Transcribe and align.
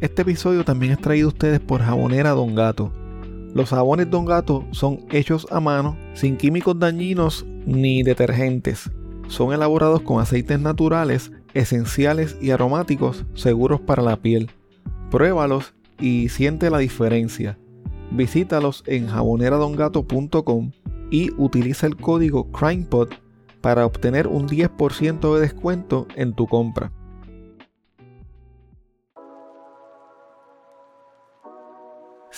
Este 0.00 0.22
episodio 0.22 0.64
también 0.64 0.92
es 0.92 1.00
traído 1.00 1.26
a 1.26 1.32
ustedes 1.32 1.58
por 1.58 1.80
Jabonera 1.80 2.30
Don 2.30 2.54
Gato. 2.54 2.92
Los 3.52 3.70
jabones 3.70 4.08
Don 4.08 4.26
Gato 4.26 4.64
son 4.70 5.00
hechos 5.10 5.48
a 5.50 5.58
mano, 5.58 5.96
sin 6.14 6.36
químicos 6.36 6.78
dañinos 6.78 7.44
ni 7.66 8.04
detergentes. 8.04 8.92
Son 9.26 9.52
elaborados 9.52 10.02
con 10.02 10.20
aceites 10.20 10.60
naturales, 10.60 11.32
esenciales 11.52 12.36
y 12.40 12.52
aromáticos 12.52 13.26
seguros 13.34 13.80
para 13.80 14.04
la 14.04 14.16
piel. 14.16 14.52
Pruébalos 15.10 15.74
y 15.98 16.28
siente 16.28 16.70
la 16.70 16.78
diferencia. 16.78 17.58
Visítalos 18.12 18.84
en 18.86 19.08
jaboneradongato.com 19.08 20.70
y 21.10 21.32
utiliza 21.38 21.88
el 21.88 21.96
código 21.96 22.52
CrimePod 22.52 23.08
para 23.60 23.84
obtener 23.84 24.28
un 24.28 24.46
10% 24.46 25.34
de 25.34 25.40
descuento 25.40 26.06
en 26.14 26.34
tu 26.34 26.46
compra. 26.46 26.92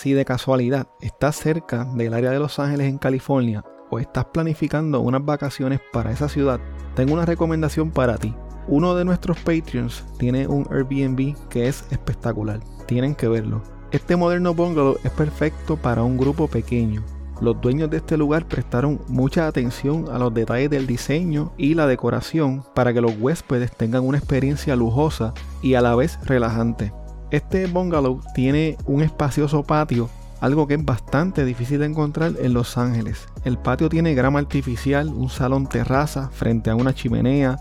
Si 0.01 0.13
de 0.13 0.25
casualidad 0.25 0.87
estás 0.99 1.35
cerca 1.35 1.85
del 1.85 2.15
área 2.15 2.31
de 2.31 2.39
Los 2.39 2.57
Ángeles 2.57 2.87
en 2.87 2.97
California 2.97 3.63
o 3.91 3.99
estás 3.99 4.25
planificando 4.25 4.99
unas 4.99 5.23
vacaciones 5.23 5.79
para 5.93 6.11
esa 6.11 6.27
ciudad, 6.27 6.59
tengo 6.95 7.13
una 7.13 7.27
recomendación 7.27 7.91
para 7.91 8.17
ti. 8.17 8.33
Uno 8.67 8.95
de 8.95 9.05
nuestros 9.05 9.37
Patreons 9.41 10.03
tiene 10.17 10.47
un 10.47 10.67
Airbnb 10.71 11.35
que 11.49 11.67
es 11.67 11.85
espectacular. 11.91 12.61
Tienen 12.87 13.13
que 13.13 13.27
verlo. 13.27 13.61
Este 13.91 14.15
moderno 14.15 14.55
bungalow 14.55 14.97
es 15.03 15.11
perfecto 15.11 15.77
para 15.77 16.01
un 16.01 16.17
grupo 16.17 16.47
pequeño. 16.47 17.03
Los 17.39 17.61
dueños 17.61 17.91
de 17.91 17.97
este 17.97 18.17
lugar 18.17 18.47
prestaron 18.47 19.01
mucha 19.07 19.45
atención 19.45 20.07
a 20.11 20.17
los 20.17 20.33
detalles 20.33 20.71
del 20.71 20.87
diseño 20.87 21.53
y 21.59 21.75
la 21.75 21.85
decoración 21.85 22.63
para 22.73 22.91
que 22.91 23.01
los 23.01 23.13
huéspedes 23.19 23.71
tengan 23.71 24.07
una 24.07 24.17
experiencia 24.17 24.75
lujosa 24.75 25.35
y 25.61 25.75
a 25.75 25.81
la 25.81 25.93
vez 25.93 26.17
relajante. 26.23 26.91
Este 27.31 27.65
bungalow 27.65 28.19
tiene 28.35 28.77
un 28.85 29.01
espacioso 29.01 29.63
patio, 29.63 30.09
algo 30.41 30.67
que 30.67 30.73
es 30.73 30.83
bastante 30.83 31.45
difícil 31.45 31.79
de 31.79 31.85
encontrar 31.85 32.33
en 32.37 32.53
Los 32.53 32.77
Ángeles. 32.77 33.25
El 33.45 33.57
patio 33.57 33.87
tiene 33.87 34.13
grama 34.13 34.39
artificial, 34.39 35.07
un 35.07 35.29
salón 35.29 35.67
terraza 35.67 36.29
frente 36.33 36.69
a 36.69 36.75
una 36.75 36.93
chimenea 36.93 37.55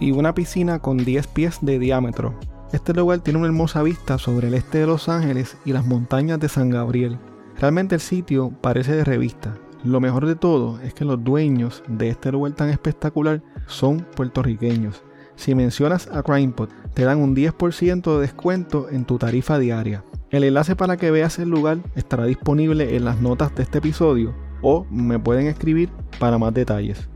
y 0.00 0.10
una 0.10 0.34
piscina 0.34 0.80
con 0.80 0.96
10 0.96 1.28
pies 1.28 1.58
de 1.62 1.78
diámetro. 1.78 2.34
Este 2.72 2.92
lugar 2.94 3.20
tiene 3.20 3.38
una 3.38 3.46
hermosa 3.46 3.84
vista 3.84 4.18
sobre 4.18 4.48
el 4.48 4.54
este 4.54 4.78
de 4.78 4.86
Los 4.86 5.08
Ángeles 5.08 5.56
y 5.64 5.72
las 5.72 5.86
montañas 5.86 6.40
de 6.40 6.48
San 6.48 6.70
Gabriel. 6.70 7.16
Realmente 7.60 7.94
el 7.94 8.00
sitio 8.00 8.50
parece 8.60 8.96
de 8.96 9.04
revista. 9.04 9.54
Lo 9.84 10.00
mejor 10.00 10.26
de 10.26 10.34
todo 10.34 10.80
es 10.80 10.94
que 10.94 11.04
los 11.04 11.22
dueños 11.22 11.84
de 11.86 12.08
este 12.08 12.32
lugar 12.32 12.52
tan 12.54 12.70
espectacular 12.70 13.40
son 13.68 14.04
puertorriqueños. 14.16 15.00
Si 15.42 15.56
mencionas 15.56 16.08
a 16.12 16.22
CrimePod, 16.22 16.68
te 16.94 17.02
dan 17.02 17.18
un 17.18 17.34
10% 17.34 18.14
de 18.14 18.20
descuento 18.20 18.88
en 18.88 19.04
tu 19.04 19.18
tarifa 19.18 19.58
diaria. 19.58 20.04
El 20.30 20.44
enlace 20.44 20.76
para 20.76 20.96
que 20.96 21.10
veas 21.10 21.40
el 21.40 21.48
lugar 21.48 21.78
estará 21.96 22.26
disponible 22.26 22.94
en 22.94 23.04
las 23.04 23.20
notas 23.20 23.52
de 23.56 23.64
este 23.64 23.78
episodio 23.78 24.36
o 24.62 24.86
me 24.88 25.18
pueden 25.18 25.48
escribir 25.48 25.90
para 26.20 26.38
más 26.38 26.54
detalles. 26.54 27.08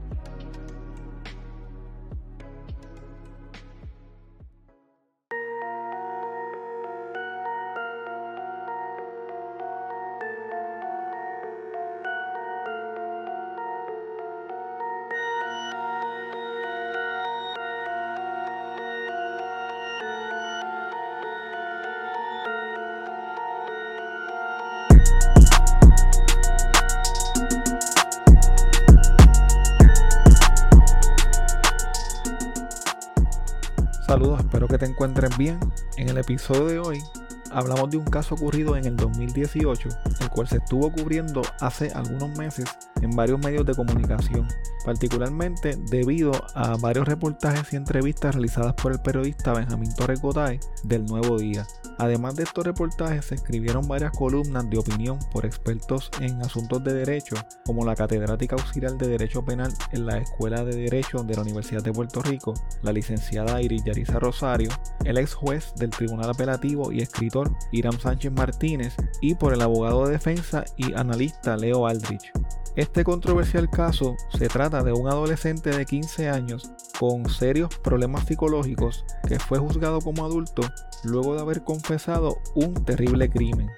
Saludos, 34.06 34.38
espero 34.38 34.68
que 34.68 34.78
te 34.78 34.86
encuentres 34.86 35.36
bien. 35.36 35.58
En 35.96 36.08
el 36.08 36.18
episodio 36.18 36.64
de 36.66 36.78
hoy 36.78 37.02
hablamos 37.50 37.90
de 37.90 37.96
un 37.96 38.04
caso 38.04 38.34
ocurrido 38.34 38.76
en 38.76 38.84
el 38.84 38.96
2018, 38.96 39.88
el 40.20 40.30
cual 40.30 40.48
se 40.48 40.58
estuvo 40.58 40.90
cubriendo 40.92 41.42
hace 41.60 41.90
algunos 41.92 42.36
meses 42.38 42.66
en 43.02 43.10
varios 43.10 43.38
medios 43.38 43.66
de 43.66 43.74
comunicación, 43.74 44.48
particularmente 44.84 45.76
debido 45.90 46.32
a 46.54 46.76
varios 46.76 47.06
reportajes 47.06 47.72
y 47.72 47.76
entrevistas 47.76 48.34
realizadas 48.34 48.74
por 48.74 48.92
el 48.92 49.00
periodista 49.00 49.52
Benjamín 49.52 49.94
Torres 49.94 50.20
Gotay 50.20 50.60
del 50.84 51.04
Nuevo 51.04 51.38
Día. 51.38 51.66
Además 51.98 52.36
de 52.36 52.42
estos 52.42 52.64
reportajes, 52.64 53.26
se 53.26 53.36
escribieron 53.36 53.88
varias 53.88 54.12
columnas 54.12 54.68
de 54.68 54.78
opinión 54.78 55.18
por 55.30 55.46
expertos 55.46 56.10
en 56.20 56.40
asuntos 56.42 56.84
de 56.84 56.92
derecho, 56.92 57.36
como 57.64 57.84
la 57.84 57.96
catedrática 57.96 58.56
auxiliar 58.56 58.96
de 58.96 59.08
Derecho 59.08 59.44
Penal 59.44 59.72
en 59.92 60.06
la 60.06 60.18
Escuela 60.18 60.64
de 60.64 60.76
Derecho 60.76 61.22
de 61.22 61.34
la 61.34 61.42
Universidad 61.42 61.82
de 61.82 61.92
Puerto 61.92 62.20
Rico, 62.22 62.54
la 62.82 62.92
licenciada 62.92 63.62
Iris 63.62 63.84
Yarisa 63.84 64.18
Rosario, 64.18 64.70
el 65.04 65.16
ex 65.18 65.34
juez 65.34 65.72
del 65.76 65.90
Tribunal 65.90 66.30
Apelativo 66.30 66.92
y 66.92 67.00
escritor 67.00 67.35
Iram 67.72 67.98
Sánchez 67.98 68.32
Martínez, 68.32 68.94
y 69.20 69.34
por 69.34 69.52
el 69.52 69.62
abogado 69.62 70.06
de 70.06 70.12
defensa 70.12 70.64
y 70.76 70.94
analista 70.94 71.56
Leo 71.56 71.86
Aldrich. 71.86 72.32
Este 72.76 73.04
controversial 73.04 73.70
caso 73.70 74.16
se 74.36 74.48
trata 74.48 74.82
de 74.82 74.92
un 74.92 75.08
adolescente 75.08 75.70
de 75.70 75.86
15 75.86 76.28
años 76.28 76.70
con 76.98 77.28
serios 77.28 77.78
problemas 77.78 78.26
psicológicos 78.26 79.04
que 79.26 79.38
fue 79.38 79.58
juzgado 79.58 80.00
como 80.00 80.24
adulto 80.24 80.62
luego 81.02 81.34
de 81.34 81.40
haber 81.40 81.64
confesado 81.64 82.38
un 82.54 82.74
terrible 82.84 83.30
crimen. 83.30 83.70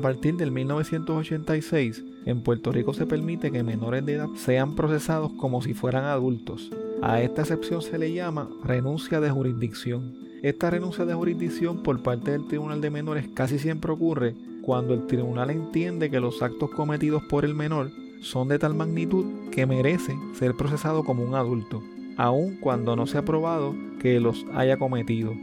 A 0.00 0.02
partir 0.02 0.34
del 0.38 0.50
1986, 0.50 2.02
en 2.24 2.40
Puerto 2.42 2.72
Rico 2.72 2.94
se 2.94 3.04
permite 3.04 3.52
que 3.52 3.62
menores 3.62 4.06
de 4.06 4.14
edad 4.14 4.28
sean 4.34 4.74
procesados 4.74 5.30
como 5.34 5.60
si 5.60 5.74
fueran 5.74 6.04
adultos. 6.04 6.70
A 7.02 7.20
esta 7.20 7.42
excepción 7.42 7.82
se 7.82 7.98
le 7.98 8.10
llama 8.10 8.48
renuncia 8.64 9.20
de 9.20 9.28
jurisdicción. 9.28 10.14
Esta 10.42 10.70
renuncia 10.70 11.04
de 11.04 11.12
jurisdicción 11.12 11.82
por 11.82 12.02
parte 12.02 12.30
del 12.30 12.46
Tribunal 12.48 12.80
de 12.80 12.88
Menores 12.88 13.28
casi 13.34 13.58
siempre 13.58 13.92
ocurre 13.92 14.34
cuando 14.62 14.94
el 14.94 15.06
tribunal 15.06 15.50
entiende 15.50 16.10
que 16.10 16.18
los 16.18 16.40
actos 16.40 16.70
cometidos 16.70 17.22
por 17.24 17.44
el 17.44 17.54
menor 17.54 17.90
son 18.22 18.48
de 18.48 18.58
tal 18.58 18.72
magnitud 18.72 19.26
que 19.50 19.66
merece 19.66 20.16
ser 20.32 20.54
procesado 20.54 21.04
como 21.04 21.24
un 21.24 21.34
adulto, 21.34 21.82
aun 22.16 22.56
cuando 22.56 22.96
no 22.96 23.06
se 23.06 23.18
ha 23.18 23.24
probado 23.26 23.74
que 24.00 24.18
los 24.18 24.46
haya 24.54 24.78
cometido. 24.78 25.34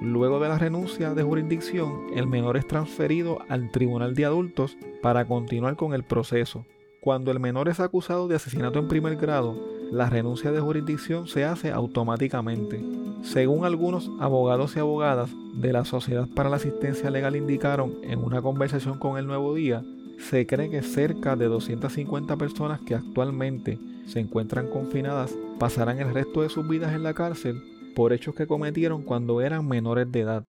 Luego 0.00 0.40
de 0.40 0.48
la 0.48 0.56
renuncia 0.56 1.12
de 1.12 1.22
jurisdicción, 1.22 2.06
el 2.14 2.26
menor 2.26 2.56
es 2.56 2.66
transferido 2.66 3.40
al 3.50 3.70
Tribunal 3.70 4.14
de 4.14 4.24
Adultos 4.24 4.78
para 5.02 5.26
continuar 5.26 5.76
con 5.76 5.92
el 5.92 6.04
proceso. 6.04 6.64
Cuando 7.02 7.30
el 7.30 7.38
menor 7.38 7.68
es 7.68 7.80
acusado 7.80 8.26
de 8.26 8.36
asesinato 8.36 8.78
en 8.78 8.88
primer 8.88 9.16
grado, 9.16 9.60
la 9.92 10.08
renuncia 10.08 10.52
de 10.52 10.60
jurisdicción 10.60 11.28
se 11.28 11.44
hace 11.44 11.70
automáticamente. 11.70 12.82
Según 13.22 13.66
algunos 13.66 14.10
abogados 14.20 14.74
y 14.74 14.78
abogadas 14.78 15.28
de 15.54 15.70
la 15.70 15.84
Sociedad 15.84 16.26
para 16.34 16.48
la 16.48 16.56
Asistencia 16.56 17.10
Legal 17.10 17.36
indicaron 17.36 17.96
en 18.02 18.20
una 18.20 18.40
conversación 18.40 18.98
con 18.98 19.18
el 19.18 19.26
Nuevo 19.26 19.54
Día, 19.54 19.84
se 20.18 20.46
cree 20.46 20.70
que 20.70 20.80
cerca 20.80 21.36
de 21.36 21.44
250 21.44 22.36
personas 22.36 22.80
que 22.80 22.94
actualmente 22.94 23.78
se 24.06 24.20
encuentran 24.20 24.68
confinadas 24.68 25.34
pasarán 25.58 25.98
el 25.98 26.14
resto 26.14 26.40
de 26.40 26.48
sus 26.48 26.66
vidas 26.66 26.94
en 26.94 27.02
la 27.02 27.12
cárcel 27.12 27.62
por 27.94 28.12
hechos 28.12 28.34
que 28.34 28.46
cometieron 28.46 29.02
cuando 29.02 29.40
eran 29.40 29.66
menores 29.66 30.10
de 30.10 30.20
edad. 30.20 30.44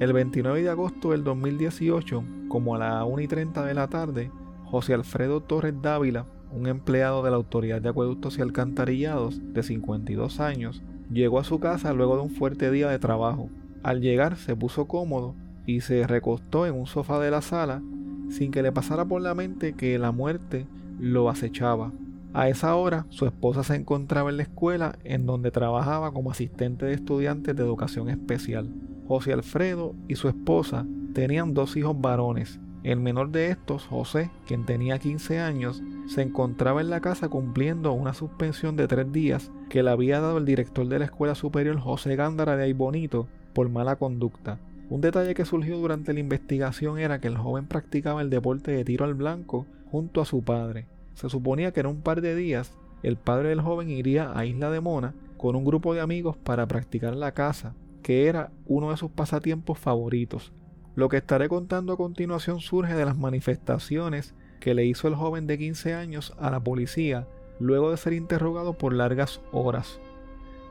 El 0.00 0.12
29 0.12 0.62
de 0.62 0.68
agosto 0.68 1.10
del 1.10 1.24
2018, 1.24 2.22
como 2.48 2.74
a 2.74 2.78
las 2.78 3.04
1 3.04 3.20
y 3.20 3.26
30 3.28 3.64
de 3.64 3.74
la 3.74 3.88
tarde, 3.88 4.30
José 4.64 4.94
Alfredo 4.94 5.40
Torres 5.40 5.74
Dávila, 5.82 6.26
un 6.52 6.66
empleado 6.66 7.22
de 7.22 7.30
la 7.30 7.36
Autoridad 7.36 7.82
de 7.82 7.88
Acueductos 7.88 8.38
y 8.38 8.42
Alcantarillados 8.42 9.40
de 9.52 9.62
52 9.62 10.40
años, 10.40 10.82
llegó 11.10 11.38
a 11.38 11.44
su 11.44 11.58
casa 11.58 11.92
luego 11.92 12.16
de 12.16 12.22
un 12.22 12.30
fuerte 12.30 12.70
día 12.70 12.88
de 12.88 12.98
trabajo. 12.98 13.50
Al 13.82 14.00
llegar 14.00 14.36
se 14.36 14.54
puso 14.54 14.86
cómodo 14.86 15.34
y 15.66 15.80
se 15.80 16.06
recostó 16.06 16.66
en 16.66 16.74
un 16.74 16.86
sofá 16.86 17.18
de 17.18 17.30
la 17.30 17.42
sala 17.42 17.82
sin 18.30 18.50
que 18.50 18.62
le 18.62 18.72
pasara 18.72 19.04
por 19.04 19.22
la 19.22 19.34
mente 19.34 19.74
que 19.74 19.98
la 19.98 20.12
muerte 20.12 20.66
lo 20.98 21.28
acechaba. 21.28 21.92
A 22.38 22.48
esa 22.48 22.76
hora, 22.76 23.04
su 23.08 23.26
esposa 23.26 23.64
se 23.64 23.74
encontraba 23.74 24.30
en 24.30 24.36
la 24.36 24.44
escuela 24.44 24.96
en 25.02 25.26
donde 25.26 25.50
trabajaba 25.50 26.12
como 26.12 26.30
asistente 26.30 26.86
de 26.86 26.94
estudiantes 26.94 27.56
de 27.56 27.64
educación 27.64 28.08
especial. 28.08 28.70
José 29.08 29.32
Alfredo 29.32 29.96
y 30.06 30.14
su 30.14 30.28
esposa 30.28 30.86
tenían 31.14 31.52
dos 31.52 31.76
hijos 31.76 32.00
varones. 32.00 32.60
El 32.84 33.00
menor 33.00 33.30
de 33.30 33.50
estos, 33.50 33.86
José, 33.86 34.30
quien 34.46 34.66
tenía 34.66 35.00
15 35.00 35.40
años, 35.40 35.82
se 36.06 36.22
encontraba 36.22 36.80
en 36.80 36.90
la 36.90 37.00
casa 37.00 37.28
cumpliendo 37.28 37.92
una 37.92 38.14
suspensión 38.14 38.76
de 38.76 38.86
tres 38.86 39.10
días 39.10 39.50
que 39.68 39.82
le 39.82 39.90
había 39.90 40.20
dado 40.20 40.38
el 40.38 40.44
director 40.44 40.86
de 40.86 41.00
la 41.00 41.06
escuela 41.06 41.34
superior 41.34 41.80
José 41.80 42.14
Gándara 42.14 42.56
de 42.56 42.62
Aybonito 42.62 43.26
por 43.52 43.68
mala 43.68 43.96
conducta. 43.96 44.60
Un 44.90 45.00
detalle 45.00 45.34
que 45.34 45.44
surgió 45.44 45.76
durante 45.78 46.12
la 46.12 46.20
investigación 46.20 47.00
era 47.00 47.20
que 47.20 47.26
el 47.26 47.36
joven 47.36 47.66
practicaba 47.66 48.22
el 48.22 48.30
deporte 48.30 48.70
de 48.70 48.84
tiro 48.84 49.06
al 49.06 49.14
blanco 49.14 49.66
junto 49.90 50.20
a 50.20 50.24
su 50.24 50.44
padre. 50.44 50.86
Se 51.18 51.28
suponía 51.28 51.72
que 51.72 51.80
en 51.80 51.86
un 51.86 52.00
par 52.00 52.20
de 52.20 52.36
días 52.36 52.78
el 53.02 53.16
padre 53.16 53.48
del 53.48 53.60
joven 53.60 53.90
iría 53.90 54.38
a 54.38 54.46
Isla 54.46 54.70
de 54.70 54.80
Mona 54.80 55.16
con 55.36 55.56
un 55.56 55.64
grupo 55.64 55.92
de 55.92 56.00
amigos 56.00 56.36
para 56.36 56.68
practicar 56.68 57.16
la 57.16 57.34
caza, 57.34 57.74
que 58.04 58.28
era 58.28 58.52
uno 58.66 58.92
de 58.92 58.96
sus 58.98 59.10
pasatiempos 59.10 59.80
favoritos. 59.80 60.52
Lo 60.94 61.08
que 61.08 61.16
estaré 61.16 61.48
contando 61.48 61.92
a 61.92 61.96
continuación 61.96 62.60
surge 62.60 62.94
de 62.94 63.04
las 63.04 63.18
manifestaciones 63.18 64.36
que 64.60 64.74
le 64.74 64.84
hizo 64.84 65.08
el 65.08 65.16
joven 65.16 65.48
de 65.48 65.58
15 65.58 65.92
años 65.92 66.36
a 66.38 66.52
la 66.52 66.60
policía 66.60 67.26
luego 67.58 67.90
de 67.90 67.96
ser 67.96 68.12
interrogado 68.12 68.74
por 68.74 68.92
largas 68.92 69.40
horas. 69.50 69.98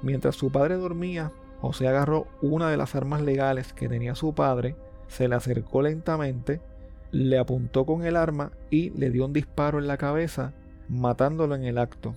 Mientras 0.02 0.38
su 0.38 0.50
padre 0.50 0.76
dormía, 0.76 1.34
José 1.60 1.90
agarró 1.90 2.26
una 2.42 2.70
de 2.70 2.78
las 2.78 2.96
armas 2.96 3.22
legales 3.22 3.74
que 3.74 3.90
tenía 3.90 4.16
su 4.16 4.34
padre, 4.34 4.78
se 5.10 5.28
le 5.28 5.36
acercó 5.36 5.82
lentamente, 5.82 6.62
le 7.12 7.38
apuntó 7.38 7.86
con 7.86 8.06
el 8.06 8.16
arma 8.16 8.52
y 8.70 8.90
le 8.92 9.10
dio 9.10 9.26
un 9.26 9.34
disparo 9.34 9.80
en 9.80 9.88
la 9.88 9.98
cabeza, 9.98 10.54
matándolo 10.90 11.56
en 11.56 11.64
el 11.64 11.78
acto. 11.78 12.16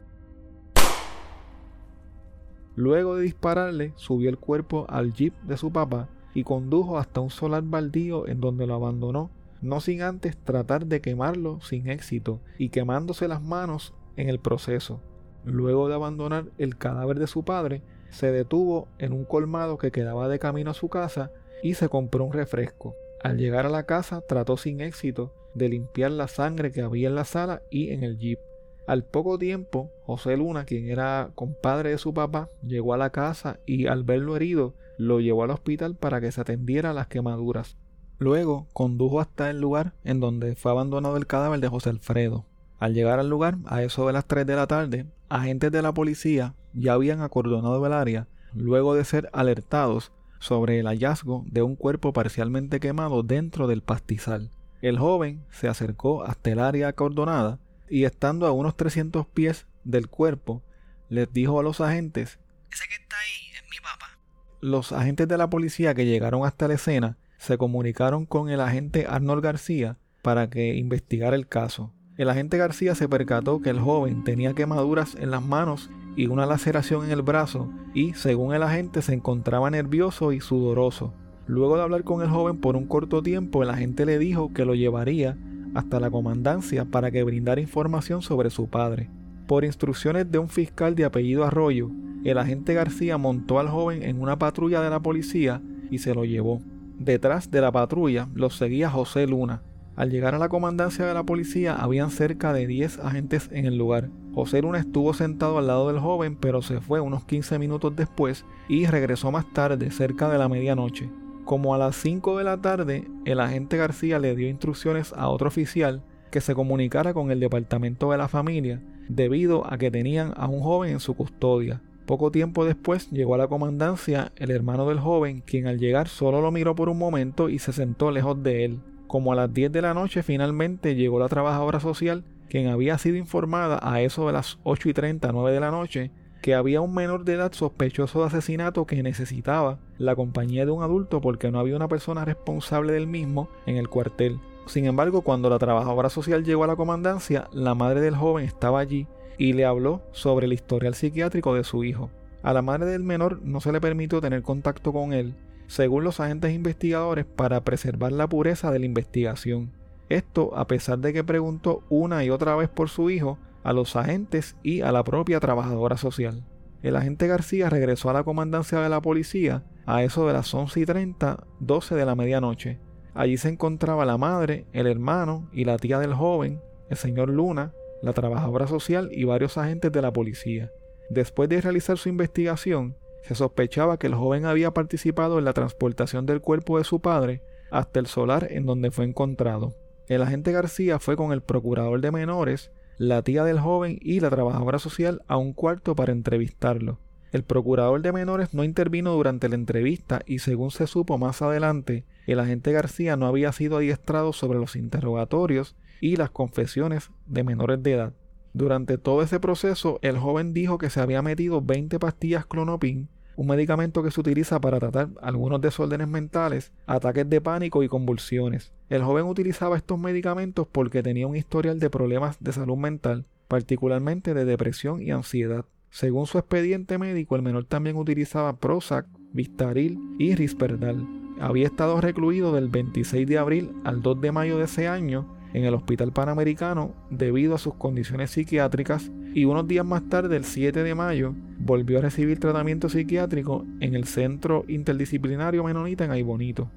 Luego 2.77 3.17
de 3.17 3.25
dispararle, 3.25 3.93
subió 3.97 4.31
el 4.31 4.39
cuerpo 4.39 4.87
al 4.89 5.13
jeep 5.13 5.35
de 5.43 5.57
su 5.57 5.73
papá 5.73 6.09
y 6.35 6.45
condujo 6.45 6.99
hasta 6.99 7.21
un 7.21 7.31
solar 7.31 7.63
baldío 7.63 8.29
en 8.29 8.41
donde 8.41 8.67
lo 8.67 8.75
abandonó, 8.75 9.31
no 9.61 9.81
sin 9.81 10.03
antes 10.03 10.37
tratar 10.37 10.87
de 10.87 11.01
quemarlo 11.01 11.61
sin 11.61 11.89
éxito 11.89 12.41
y 12.59 12.71
quemándose 12.71 13.29
las 13.29 13.43
manos 13.43 13.93
en 14.17 14.29
el 14.29 14.39
proceso. 14.39 15.01
Luego 15.45 15.89
de 15.89 15.95
abandonar 15.95 16.47
el 16.59 16.77
cadáver 16.77 17.19
de 17.19 17.27
su 17.27 17.45
padre, 17.45 17.83
se 18.11 18.31
detuvo 18.33 18.89
en 18.99 19.13
un 19.13 19.25
colmado 19.25 19.79
que 19.79 19.91
quedaba 19.91 20.29
de 20.29 20.39
camino 20.39 20.71
a 20.71 20.75
su 20.75 20.89
casa 20.89 21.31
y 21.63 21.75
se 21.75 21.89
compró 21.89 22.25
un 22.25 22.33
refresco. 22.33 22.95
Al 23.23 23.37
llegar 23.37 23.67
a 23.67 23.71
la 23.71 23.85
casa 23.85 24.23
trató 24.23 24.57
sin 24.57 24.81
éxito 24.81 25.35
de 25.55 25.69
limpiar 25.69 26.11
la 26.11 26.29
sangre 26.29 26.73
que 26.73 26.81
había 26.81 27.09
en 27.09 27.15
la 27.15 27.25
sala 27.25 27.63
y 27.71 27.91
en 27.91 28.03
el 28.03 28.19
jeep. 28.19 28.39
Al 28.87 29.05
poco 29.05 29.39
tiempo, 29.39 29.91
José 30.05 30.37
Luna, 30.37 30.65
quien 30.65 30.89
era 30.89 31.31
compadre 31.35 31.91
de 31.91 31.99
su 31.99 32.15
papá, 32.15 32.49
llegó 32.67 32.95
a 32.95 32.99
la 32.99 33.11
casa 33.11 33.61
y 33.67 33.87
al 33.87 34.05
verlo 34.05 34.37
herido, 34.37 34.75
lo 34.97 35.21
llevó 35.21 35.45
al 35.45 35.51
hospital 35.51 35.97
para 35.97 36.21
que 36.21 36.33
se 36.33 36.41
atendiera 36.41 36.93
las 36.93 37.09
quemaduras. 37.09 37.77
Luego 38.19 38.67
condujo 38.73 39.21
hasta 39.21 39.51
el 39.51 39.61
lugar 39.61 39.93
en 40.03 40.21
donde 40.21 40.57
fue 40.57 40.73
abandonado 40.73 41.17
el 41.17 41.27
cadáver 41.27 41.61
de 41.61 41.69
José 41.69 41.91
Alfredo. 41.91 42.47
Al 42.79 42.95
llegar 42.95 43.19
al 43.19 43.29
lugar, 43.29 43.59
a 43.67 43.83
eso 43.83 44.07
de 44.07 44.15
las 44.15 44.27
3 44.27 44.47
de 44.47 44.57
la 44.57 44.67
tarde, 44.67 45.07
agentes 45.29 45.71
de 45.71 45.83
la 45.83 45.93
policía 45.93 46.55
ya 46.73 46.95
habían 46.95 47.21
acordonado 47.21 47.85
el 47.87 47.93
área 47.93 48.29
luego 48.53 48.95
de 48.95 49.05
ser 49.05 49.31
alertados 49.33 50.13
sobre 50.41 50.81
el 50.81 50.87
hallazgo 50.87 51.45
de 51.47 51.63
un 51.63 51.77
cuerpo 51.77 52.13
parcialmente 52.13 52.81
quemado 52.81 53.23
dentro 53.23 53.69
del 53.69 53.83
pastizal. 53.83 54.51
El 54.83 54.99
joven 54.99 55.45
se 55.51 55.69
acercó 55.69 56.25
hasta 56.25 56.51
el 56.51 56.59
área 56.59 56.89
acordonada 56.89 57.61
y 57.89 58.05
estando 58.05 58.47
a 58.47 58.53
unos 58.53 58.77
300 58.77 59.27
pies 59.27 59.67
del 59.85 60.09
cuerpo, 60.09 60.63
les 61.09 61.33
dijo 61.33 61.61
a 61.61 61.63
los 61.63 61.81
agentes, 61.81 62.41
Ese 62.73 62.89
que 62.89 62.95
está 62.95 63.17
ahí 63.19 63.55
es 63.55 63.63
mi 63.71 63.77
papá. 63.77 64.19
Los 64.61 64.93
agentes 64.93 65.29
de 65.29 65.39
la 65.39 65.51
policía 65.51 65.95
que 65.95 66.07
llegaron 66.07 66.45
hasta 66.45 66.67
la 66.67 66.75
escena 66.75 67.19
se 67.39 67.59
comunicaron 67.59 68.27
con 68.27 68.49
el 68.49 68.61
agente 68.61 69.07
Arnold 69.09 69.43
García 69.43 69.99
para 70.23 70.49
que 70.49 70.75
investigara 70.77 71.37
el 71.37 71.47
caso. 71.47 71.93
El 72.17 72.29
agente 72.29 72.59
García 72.59 72.95
se 72.95 73.09
percató 73.09 73.61
que 73.61 73.71
el 73.71 73.81
joven 73.81 74.25
tenía 74.25 74.55
quemaduras 74.55 75.15
en 75.15 75.31
las 75.31 75.43
manos 75.43 75.91
y 76.21 76.27
una 76.27 76.45
laceración 76.45 77.07
en 77.07 77.13
el 77.13 77.23
brazo 77.23 77.71
y, 77.95 78.13
según 78.13 78.53
el 78.53 78.63
agente, 78.63 79.01
se 79.01 79.15
encontraba 79.15 79.71
nervioso 79.71 80.33
y 80.33 80.41
sudoroso. 80.41 81.15
Luego 81.47 81.77
de 81.77 81.83
hablar 81.83 82.05
con 82.05 82.21
el 82.21 82.29
joven 82.29 82.59
por 82.59 82.77
un 82.77 82.85
corto 82.87 83.23
tiempo, 83.23 83.63
el 83.63 83.71
agente 83.71 84.05
le 84.05 84.19
dijo 84.19 84.53
que 84.53 84.67
lo 84.67 84.75
llevaría 84.75 85.39
hasta 85.73 85.99
la 85.99 86.11
comandancia 86.11 86.85
para 86.85 87.11
que 87.11 87.23
brindara 87.23 87.63
información 87.63 88.21
sobre 88.21 88.51
su 88.51 88.69
padre. 88.69 89.09
Por 89.47 89.65
instrucciones 89.65 90.31
de 90.31 90.37
un 90.37 90.51
fiscal 90.51 90.95
de 90.95 91.07
apellido 91.07 91.43
Arroyo, 91.43 91.91
el 92.23 92.37
agente 92.37 92.75
García 92.75 93.17
montó 93.17 93.59
al 93.59 93.71
joven 93.71 94.03
en 94.03 94.21
una 94.21 94.39
patrulla 94.39 94.83
de 94.83 94.91
la 94.91 95.01
policía 95.01 95.63
y 95.91 96.01
se 96.01 96.15
lo 96.15 96.27
llevó. 96.27 96.61
Detrás 96.99 97.51
de 97.51 97.63
la 97.63 97.73
patrulla 97.73 98.29
lo 98.35 98.51
seguía 98.51 98.91
José 98.91 99.27
Luna, 99.27 99.63
al 99.97 100.11
llegar 100.11 100.35
a 100.35 100.39
la 100.39 100.51
comandancia 100.51 101.07
de 101.07 101.15
la 101.15 101.25
policía 101.25 101.77
habían 101.77 102.11
cerca 102.11 102.53
de 102.53 102.67
10 102.67 102.99
agentes 102.99 103.49
en 103.53 103.65
el 103.65 103.79
lugar. 103.79 104.11
José 104.35 104.63
Luna 104.63 104.79
estuvo 104.79 105.13
sentado 105.13 105.59
al 105.59 105.67
lado 105.67 105.89
del 105.89 105.99
joven 105.99 106.37
pero 106.37 106.63
se 106.63 106.81
fue 106.81 107.01
unos 107.01 107.25
15 107.25 107.59
minutos 107.59 107.95
después 107.97 108.45
y 108.69 108.87
regresó 108.87 109.31
más 109.33 109.53
tarde, 109.53 109.91
cerca 109.91 110.29
de 110.29 110.39
la 110.39 110.49
medianoche. 110.49 111.11
Como 111.45 111.75
a 111.75 111.79
las 111.79 111.97
5 111.97 112.39
de 112.39 112.45
la 112.45 112.61
tarde, 112.61 113.09
el 113.25 113.41
agente 113.41 113.77
García 113.77 114.19
le 114.19 114.37
dio 114.37 114.49
instrucciones 114.49 115.13
a 115.13 115.29
otro 115.29 115.49
oficial 115.49 116.03
que 116.31 116.41
se 116.41 116.55
comunicara 116.55 117.13
con 117.13 117.31
el 117.31 117.41
departamento 117.41 118.13
de 118.13 118.19
la 118.19 118.29
familia 118.29 118.81
debido 119.09 119.67
a 119.71 119.77
que 119.77 119.91
tenían 119.91 120.33
a 120.37 120.47
un 120.47 120.61
joven 120.61 120.93
en 120.93 121.01
su 121.01 121.15
custodia. 121.15 121.83
Poco 122.07 122.31
tiempo 122.31 122.65
después 122.65 123.11
llegó 123.11 123.35
a 123.35 123.39
la 123.39 123.49
comandancia 123.49 124.33
el 124.37 124.51
hermano 124.51 124.89
del 124.89 125.01
joven, 125.01 125.43
quien 125.45 125.67
al 125.67 125.79
llegar 125.79 126.09
solo 126.09 126.41
lo 126.41 126.51
miró 126.51 126.75
por 126.75 126.89
un 126.89 126.99
momento 126.99 127.49
y 127.49 127.59
se 127.59 127.73
sentó 127.73 128.11
lejos 128.11 128.43
de 128.43 128.65
él. 128.65 128.81
Como 129.07 129.33
a 129.33 129.37
las 129.37 129.53
10 129.53 129.73
de 129.73 129.83
la 129.83 129.95
noche 129.95 130.23
finalmente 130.23 130.95
llegó 130.95 131.19
la 131.19 131.29
trabajadora 131.29 131.81
social, 131.81 132.25
quien 132.51 132.69
había 132.69 132.99
sido 132.99 133.17
informada 133.17 133.79
a 133.83 134.03
eso 134.03 134.27
de 134.27 134.35
las 134.35 134.59
8 134.65 134.91
y 134.91 134.93
30, 134.93 135.33
9 135.33 135.53
de 135.53 135.61
la 135.61 135.71
noche, 135.71 136.11
que 136.43 136.55
había 136.55 136.81
un 136.81 136.95
menor 136.95 137.25
de 137.25 137.35
edad 137.35 137.53
sospechoso 137.53 138.21
de 138.21 138.27
asesinato 138.27 138.87
que 138.87 139.03
necesitaba 139.03 139.79
la 139.99 140.17
compañía 140.17 140.67
de 140.67 140.71
un 140.71 140.83
adulto 140.83 141.21
porque 141.21 141.51
no 141.51 141.59
había 141.59 141.77
una 141.77 141.89
persona 141.89 142.25
responsable 142.25 142.93
del 142.93 143.07
mismo 143.07 143.49
en 143.67 143.77
el 143.77 143.89
cuartel. 143.89 144.39
Sin 144.67 144.85
embargo, 144.85 145.23
cuando 145.23 145.49
la 145.49 145.59
trabajadora 145.59 146.11
social 146.11 146.45
llegó 146.45 146.65
a 146.65 146.67
la 146.67 146.77
comandancia, 146.77 147.49
la 147.53 147.75
madre 147.75 148.01
del 148.01 148.17
joven 148.17 148.45
estaba 148.45 148.81
allí 148.81 149.07
y 149.39 149.53
le 149.53 149.65
habló 149.65 150.03
sobre 150.13 150.47
el 150.47 150.53
historial 150.53 150.95
psiquiátrico 150.95 151.55
de 151.55 151.65
su 151.65 151.85
hijo. 151.85 152.11
A 152.43 152.53
la 152.53 152.63
madre 152.63 152.87
del 152.87 153.03
menor 153.03 153.41
no 153.43 153.61
se 153.61 153.73
le 153.73 153.81
permitió 153.81 154.21
tener 154.21 154.43
contacto 154.43 154.93
con 154.93 155.13
él 155.13 155.35
según 155.71 156.03
los 156.03 156.19
agentes 156.19 156.53
investigadores, 156.53 157.25
para 157.25 157.63
preservar 157.63 158.11
la 158.11 158.29
pureza 158.29 158.73
de 158.73 158.81
la 158.81 158.87
investigación. 158.87 159.71
Esto 160.11 160.51
a 160.57 160.67
pesar 160.67 160.99
de 160.99 161.13
que 161.13 161.25
preguntó 161.25 161.85
una 161.89 162.25
y 162.25 162.31
otra 162.31 162.57
vez 162.57 162.69
por 162.69 162.91
su 162.91 163.11
hijo 163.11 163.39
a 163.63 163.73
los 163.73 163.95
agentes 163.95 164.57
y 164.63 164.81
a 164.81 164.91
la 164.91 165.05
propia 165.05 165.39
trabajadora 165.39 165.97
social. 165.97 166.45
El 166.83 166.97
agente 166.97 167.29
García 167.29 167.71
regresó 167.71 168.11
a 168.11 168.13
la 168.13 168.25
comandancia 168.25 168.81
de 168.81 168.89
la 168.89 169.01
policía 169.01 169.63
a 169.87 170.03
eso 170.03 170.27
de 170.27 170.33
las 170.33 170.53
11 170.53 170.81
y 170.81 170.85
30, 170.85 171.47
12 171.61 171.95
de 171.95 172.05
la 172.05 172.17
medianoche. 172.17 172.81
Allí 173.15 173.37
se 173.37 173.51
encontraba 173.51 174.05
la 174.05 174.19
madre, 174.19 174.67
el 174.73 174.89
hermano 174.89 175.49
y 175.53 175.65
la 175.65 175.77
tía 175.79 176.01
del 176.01 176.15
joven, 176.15 176.61
el 176.89 176.97
señor 176.97 177.29
Luna, 177.29 177.73
la 178.03 178.13
trabajadora 178.13 178.67
social 178.67 179.11
y 179.13 179.25
varios 179.25 179.59
agentes 179.59 179.93
de 179.93 180.03
la 180.03 180.13
policía. 180.13 180.73
Después 181.09 181.49
de 181.49 181.61
realizar 181.61 181.99
su 181.99 182.09
investigación, 182.09 182.97
se 183.23 183.37
sospechaba 183.37 183.99
que 183.99 184.09
el 184.09 184.15
joven 184.15 184.45
había 184.45 184.73
participado 184.73 185.39
en 185.39 185.45
la 185.45 185.53
transportación 185.53 186.27
del 186.27 186.41
cuerpo 186.41 186.79
de 186.79 186.85
su 186.85 187.01
padre 187.01 187.43
hasta 187.71 188.01
el 188.01 188.07
solar 188.07 188.49
en 188.51 188.67
donde 188.67 188.91
fue 188.91 189.05
encontrado. 189.05 189.77
El 190.11 190.23
agente 190.23 190.51
García 190.51 190.99
fue 190.99 191.17
con 191.17 191.31
el 191.31 191.41
procurador 191.41 192.01
de 192.01 192.11
menores, 192.11 192.73
la 192.99 193.23
tía 193.23 193.45
del 193.45 193.61
joven 193.61 193.97
y 194.03 194.19
la 194.19 194.29
trabajadora 194.29 194.81
social 194.81 195.23
a 195.29 195.37
un 195.37 195.53
cuarto 195.53 195.95
para 195.95 196.11
entrevistarlo. 196.11 196.99
El 197.31 197.45
procurador 197.45 198.03
de 198.03 198.11
menores 198.11 198.53
no 198.53 198.65
intervino 198.65 199.13
durante 199.13 199.49
la 199.49 199.55
entrevista 199.55 200.23
y 200.27 200.41
según 200.41 200.73
se 200.73 200.89
supo 200.89 201.17
más 201.17 201.43
adelante, 201.43 202.07
el 202.27 202.41
agente 202.41 202.73
García 202.73 203.17
no 203.17 203.29
había 203.29 203.53
sido 203.53 203.77
adiestrado 203.77 204.33
sobre 204.33 204.59
los 204.59 204.75
interrogatorios 204.75 205.77
y 206.01 206.17
las 206.17 206.31
confesiones 206.31 207.13
de 207.27 207.45
menores 207.45 207.81
de 207.81 207.93
edad. 207.93 208.13
Durante 208.53 208.99
todo 208.99 209.23
ese 209.23 209.39
proceso, 209.39 210.01
el 210.03 210.19
joven 210.19 210.53
dijo 210.53 210.77
que 210.77 210.91
se 210.91 211.01
había 211.01 211.23
metido 211.23 211.63
20 211.63 212.01
pastillas 212.01 212.47
clonopin, 212.47 213.09
un 213.41 213.47
medicamento 213.47 214.03
que 214.03 214.11
se 214.11 214.21
utiliza 214.21 214.61
para 214.61 214.79
tratar 214.79 215.09
algunos 215.23 215.63
desórdenes 215.63 216.07
mentales, 216.07 216.73
ataques 216.87 217.27
de 217.31 217.41
pánico 217.41 217.83
y 217.83 217.89
convulsiones. 217.89 218.71
El 218.91 219.03
joven 219.03 219.25
utilizaba 219.25 219.79
estos 219.79 219.99
medicamentos 219.99 220.67
porque 220.71 221.03
tenía 221.03 221.27
un 221.27 221.37
historial 221.37 221.81
de 221.81 221.89
problemas 221.89 222.37
de 222.41 222.53
salud 222.53 222.77
mental, 222.77 223.25
particularmente 223.49 224.35
de 224.35 224.45
depresión 224.45 225.01
y 225.01 225.11
ansiedad. 225.11 225.65
Según 225.89 226.27
su 226.27 226.37
expediente 226.37 226.99
médico, 226.99 227.35
el 227.35 227.41
menor 227.41 227.65
también 227.65 227.97
utilizaba 227.97 228.59
Prozac, 228.59 229.07
Vistaril 229.33 229.99
y 230.19 230.35
Risperdal. 230.35 231.09
Había 231.41 231.65
estado 231.65 231.99
recluido 232.03 232.53
del 232.53 232.69
26 232.69 233.27
de 233.27 233.39
abril 233.39 233.73
al 233.85 234.03
2 234.03 234.21
de 234.21 234.33
mayo 234.33 234.59
de 234.59 234.65
ese 234.65 234.87
año 234.87 235.40
en 235.53 235.65
el 235.65 235.75
Hospital 235.75 236.13
Panamericano 236.13 236.95
debido 237.11 237.55
a 237.55 237.59
sus 237.59 237.75
condiciones 237.75 238.31
psiquiátricas 238.31 239.11
y 239.35 239.45
unos 239.45 239.69
días 239.69 239.87
más 239.87 240.09
tarde, 240.09 240.37
el 240.37 240.45
7 240.45 240.83
de 240.83 240.95
mayo, 240.95 241.35
volvió 241.59 241.99
a 241.99 242.03
recibir 242.03 242.41
tratamiento 242.41 242.89
psiquiátrico 242.89 243.65
en 243.81 243.95
el 243.95 244.05
Centro 244.05 244.65
Interdisciplinario 244.69 245.65
Menonita 245.65 246.05
en 246.05 246.11
Aybonito. 246.11 246.71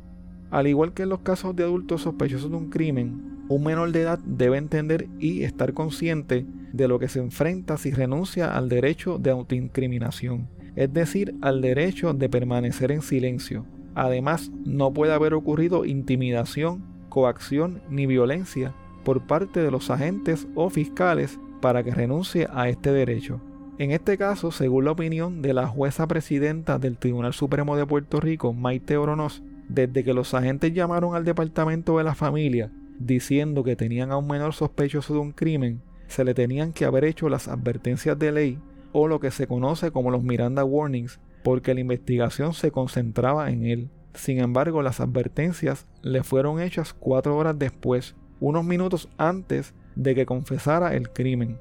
Al 0.52 0.68
igual 0.68 0.94
que 0.94 1.04
en 1.04 1.10
los 1.10 1.20
casos 1.20 1.56
de 1.56 1.64
adultos 1.64 2.02
sospechosos 2.04 2.52
de 2.52 2.58
un 2.58 2.70
crimen, 2.70 3.46
un 3.50 3.64
menor 3.64 3.92
de 3.92 4.02
edad 4.02 4.20
debe 4.20 4.58
entender 4.58 5.08
y 5.20 5.44
estar 5.44 5.74
consciente 5.74 6.46
de 6.72 6.88
lo 6.88 7.00
que 7.00 7.08
se 7.08 7.20
enfrenta 7.20 7.78
si 7.78 7.92
renuncia 7.92 8.56
al 8.56 8.70
derecho 8.70 9.18
de 9.18 9.32
autoincriminación, 9.32 10.50
es 10.76 10.94
decir, 10.94 11.36
al 11.42 11.62
derecho 11.62 12.14
de 12.14 12.30
permanecer 12.30 12.92
en 12.92 13.02
silencio. 13.02 13.66
Además, 13.96 14.52
no 14.66 14.94
puede 14.94 15.14
haber 15.14 15.34
ocurrido 15.34 15.86
intimidación, 15.86 16.84
coacción 17.14 17.84
ni 17.92 18.08
violencia 18.08 18.74
por 19.06 19.28
parte 19.28 19.62
de 19.62 19.70
los 19.70 19.92
agentes 19.92 20.48
o 20.56 20.72
fiscales 20.72 21.40
para 21.62 21.84
que 21.84 21.92
renuncie 21.92 22.48
a 22.52 22.70
este 22.70 22.92
derecho. 22.92 23.40
En 23.78 23.92
este 23.92 24.18
caso, 24.18 24.52
según 24.52 24.86
la 24.86 24.94
opinión 24.94 25.44
de 25.44 25.54
la 25.54 25.68
jueza 25.68 26.08
presidenta 26.08 26.80
del 26.80 26.98
Tribunal 26.98 27.34
Supremo 27.34 27.78
de 27.78 27.86
Puerto 27.86 28.20
Rico, 28.20 28.52
Maite 28.52 28.98
Oronos, 28.98 29.44
desde 29.70 30.04
que 30.04 30.16
los 30.16 30.34
agentes 30.34 30.74
llamaron 30.74 31.14
al 31.14 31.24
departamento 31.24 32.00
de 32.00 32.04
la 32.04 32.16
familia 32.16 32.72
diciendo 32.98 33.64
que 33.64 33.76
tenían 33.76 34.12
a 34.12 34.18
un 34.18 34.28
menor 34.28 34.56
sospechoso 34.56 35.14
de 35.14 35.20
un 35.20 35.34
crimen, 35.34 35.82
se 36.08 36.24
le 36.24 36.34
tenían 36.34 36.74
que 36.74 36.86
haber 36.86 37.06
hecho 37.06 37.30
las 37.30 37.48
advertencias 37.48 38.18
de 38.18 38.32
ley 38.32 38.60
o 38.92 39.08
lo 39.08 39.20
que 39.20 39.30
se 39.30 39.46
conoce 39.46 39.92
como 39.92 40.10
los 40.10 40.24
Miranda 40.24 40.64
Warnings, 40.64 41.20
porque 41.44 41.76
la 41.76 41.82
investigación 41.82 42.54
se 42.54 42.72
concentraba 42.72 43.52
en 43.52 43.66
él. 43.66 43.90
Sin 44.14 44.40
embargo, 44.40 44.82
las 44.82 45.00
advertencias 45.00 45.86
le 46.02 46.24
fueron 46.24 46.62
hechas 46.62 46.94
cuatro 46.94 47.36
horas 47.36 47.58
después, 47.58 48.16
unos 48.40 48.64
minutos 48.64 49.10
antes 49.18 49.74
de 49.96 50.16
que 50.16 50.26
confesara 50.26 50.96
el 50.96 51.10
crimen. 51.10 51.60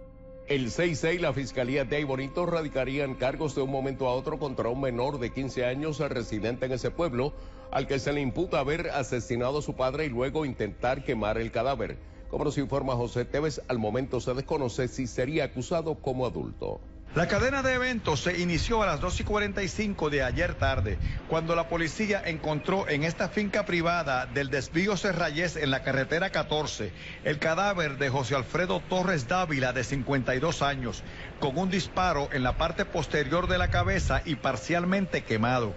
El 0.49 0.67
6-6, 0.67 1.21
la 1.21 1.33
Fiscalía 1.33 1.85
de 1.85 2.05
Bonito 2.05 2.45
radicarían 2.45 3.15
cargos 3.15 3.55
de 3.55 3.63
un 3.63 3.71
momento 3.71 4.09
a 4.09 4.15
otro 4.15 4.39
contra 4.39 4.69
un 4.69 4.81
menor 4.81 5.19
de 5.19 5.31
15 5.31 5.65
años 5.65 5.99
residente 6.01 6.67
en 6.67 6.73
ese 6.73 6.91
pueblo, 6.91 7.33
al 7.71 7.87
que 7.87 7.99
se 7.99 8.13
le 8.13 8.21
imputa 8.21 8.59
haber 8.59 8.91
asesinado 8.91 9.61
a 9.61 9.63
su 9.63 9.75
padre 9.75 10.07
y 10.07 10.09
luego 10.11 10.45
intentar 10.45 11.05
quemar 11.05 11.39
el 11.39 11.53
cadáver. 11.53 11.97
Como 12.29 12.45
nos 12.45 12.59
informa 12.59 12.97
José 12.97 13.25
Tevez, 13.25 13.63
al 13.69 13.79
momento 13.79 14.21
se 14.21 14.35
desconoce 14.35 14.89
si 14.89 15.07
sería 15.07 15.45
acusado 15.45 15.95
como 15.95 16.27
adulto. 16.27 16.81
La 17.15 17.29
cadena 17.29 17.63
de 17.63 17.75
eventos 17.75 18.21
se 18.21 18.41
inició 18.41 18.83
a 18.83 18.87
las 18.87 19.03
2 19.03 19.21
y 19.21 19.25
45 19.25 20.09
de 20.09 20.23
ayer 20.23 20.55
tarde, 20.55 20.97
cuando 21.29 21.55
la 21.55 21.69
policía 21.69 22.23
encontró 22.25 22.89
en 22.89 23.05
esta 23.05 23.29
finca 23.29 23.67
privada 23.67 24.25
del 24.25 24.49
desvío 24.49 24.97
Serrayés 24.97 25.57
en 25.57 25.71
la 25.71 25.83
carretera 25.83 26.31
14 26.31 26.91
el 27.25 27.39
cadáver 27.39 27.99
de 27.99 28.09
José 28.09 28.35
Alfredo 28.35 28.81
Torres 28.89 29.29
Dávila, 29.29 29.75
de 29.75 29.85
52 29.85 30.63
años, 30.63 31.03
con 31.39 31.59
un 31.59 31.69
disparo 31.69 32.31
en 32.33 32.45
la 32.45 32.57
parte 32.57 32.87
posterior 32.87 33.47
de 33.47 33.59
la 33.59 33.69
cabeza 33.69 34.23
y 34.25 34.37
parcialmente 34.37 35.23
quemado. 35.23 35.75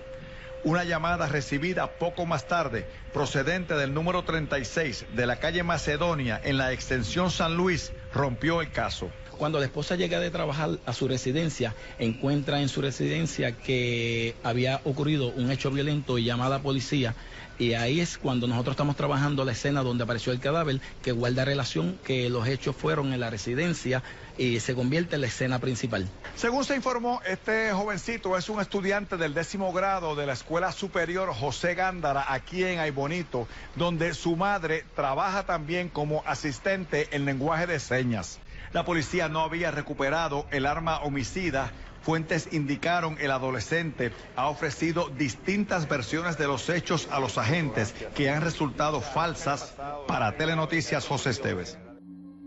Una 0.64 0.86
llamada 0.86 1.28
recibida 1.28 2.00
poco 2.00 2.26
más 2.26 2.48
tarde, 2.48 2.88
procedente 3.14 3.76
del 3.76 3.94
número 3.94 4.24
36 4.24 5.06
de 5.14 5.28
la 5.28 5.36
calle 5.36 5.64
Macedonia 5.64 6.40
en 6.44 6.58
la 6.58 6.72
extensión 6.72 7.30
San 7.30 7.56
Luis, 7.56 7.92
rompió 8.16 8.62
el 8.62 8.72
caso. 8.72 9.12
Cuando 9.38 9.60
la 9.60 9.66
esposa 9.66 9.98
llega 9.98 10.22
de 10.22 10.32
trabajar 10.32 10.80
a 10.86 10.94
su 10.94 11.10
residencia, 11.10 11.76
encuentra 12.00 12.62
en 12.62 12.70
su 12.70 12.82
residencia 12.82 13.52
que 13.52 14.34
había 14.42 14.80
ocurrido 14.86 15.28
un 15.28 15.52
hecho 15.52 15.70
violento 15.70 16.18
y 16.18 16.24
llama 16.24 16.46
a 16.46 16.50
la 16.50 16.60
policía. 16.60 17.14
Y 17.58 17.74
ahí 17.74 18.02
es 18.02 18.18
cuando 18.18 18.48
nosotros 18.48 18.74
estamos 18.74 18.98
trabajando 18.98 19.46
la 19.46 19.54
escena 19.54 19.82
donde 19.82 20.04
apareció 20.04 20.34
el 20.34 20.40
cadáver, 20.42 20.82
que 21.02 21.14
guarda 21.14 21.46
relación 21.46 21.98
que 22.04 22.30
los 22.30 22.48
hechos 22.48 22.76
fueron 22.76 23.14
en 23.14 23.20
la 23.20 23.30
residencia 23.30 24.04
y 24.38 24.60
se 24.60 24.76
convierte 24.76 25.16
en 25.16 25.22
la 25.22 25.28
escena 25.28 25.60
principal. 25.60 26.06
Según 26.36 26.66
se 26.66 26.76
informó, 26.76 27.22
este 27.26 27.72
jovencito 27.72 28.38
es 28.38 28.50
un 28.50 28.60
estudiante 28.60 29.16
del 29.16 29.34
décimo 29.34 29.72
grado 29.72 30.16
de 30.16 30.26
la 30.26 30.34
Escuela 30.34 30.74
Superior 30.74 31.34
José 31.34 31.76
Gándara, 31.76 32.26
aquí 32.28 32.64
en 32.64 32.80
Aybonito, 32.80 33.48
donde 33.76 34.14
su 34.14 34.36
madre 34.36 34.84
trabaja 34.96 35.46
también 35.46 35.88
como 35.88 36.24
asistente 36.26 37.08
en 37.16 37.24
lenguaje 37.24 37.68
de 37.68 37.80
señas. 37.80 38.40
La 38.76 38.84
policía 38.84 39.30
no 39.30 39.40
había 39.40 39.72
recuperado 39.72 40.48
el 40.52 40.66
arma 40.66 41.00
homicida. 41.00 41.72
Fuentes 42.02 42.50
indicaron 42.52 43.16
el 43.22 43.32
adolescente 43.32 44.12
ha 44.36 44.50
ofrecido 44.50 45.08
distintas 45.18 45.88
versiones 45.88 46.38
de 46.38 46.48
los 46.48 46.70
hechos 46.70 47.08
a 47.10 47.22
los 47.22 47.38
agentes 47.38 47.96
que 48.16 48.30
han 48.30 48.42
resultado 48.42 49.00
falsas. 49.00 49.78
Para 50.10 50.36
Telenoticias, 50.36 51.08
José 51.08 51.30
Esteves. 51.30 51.80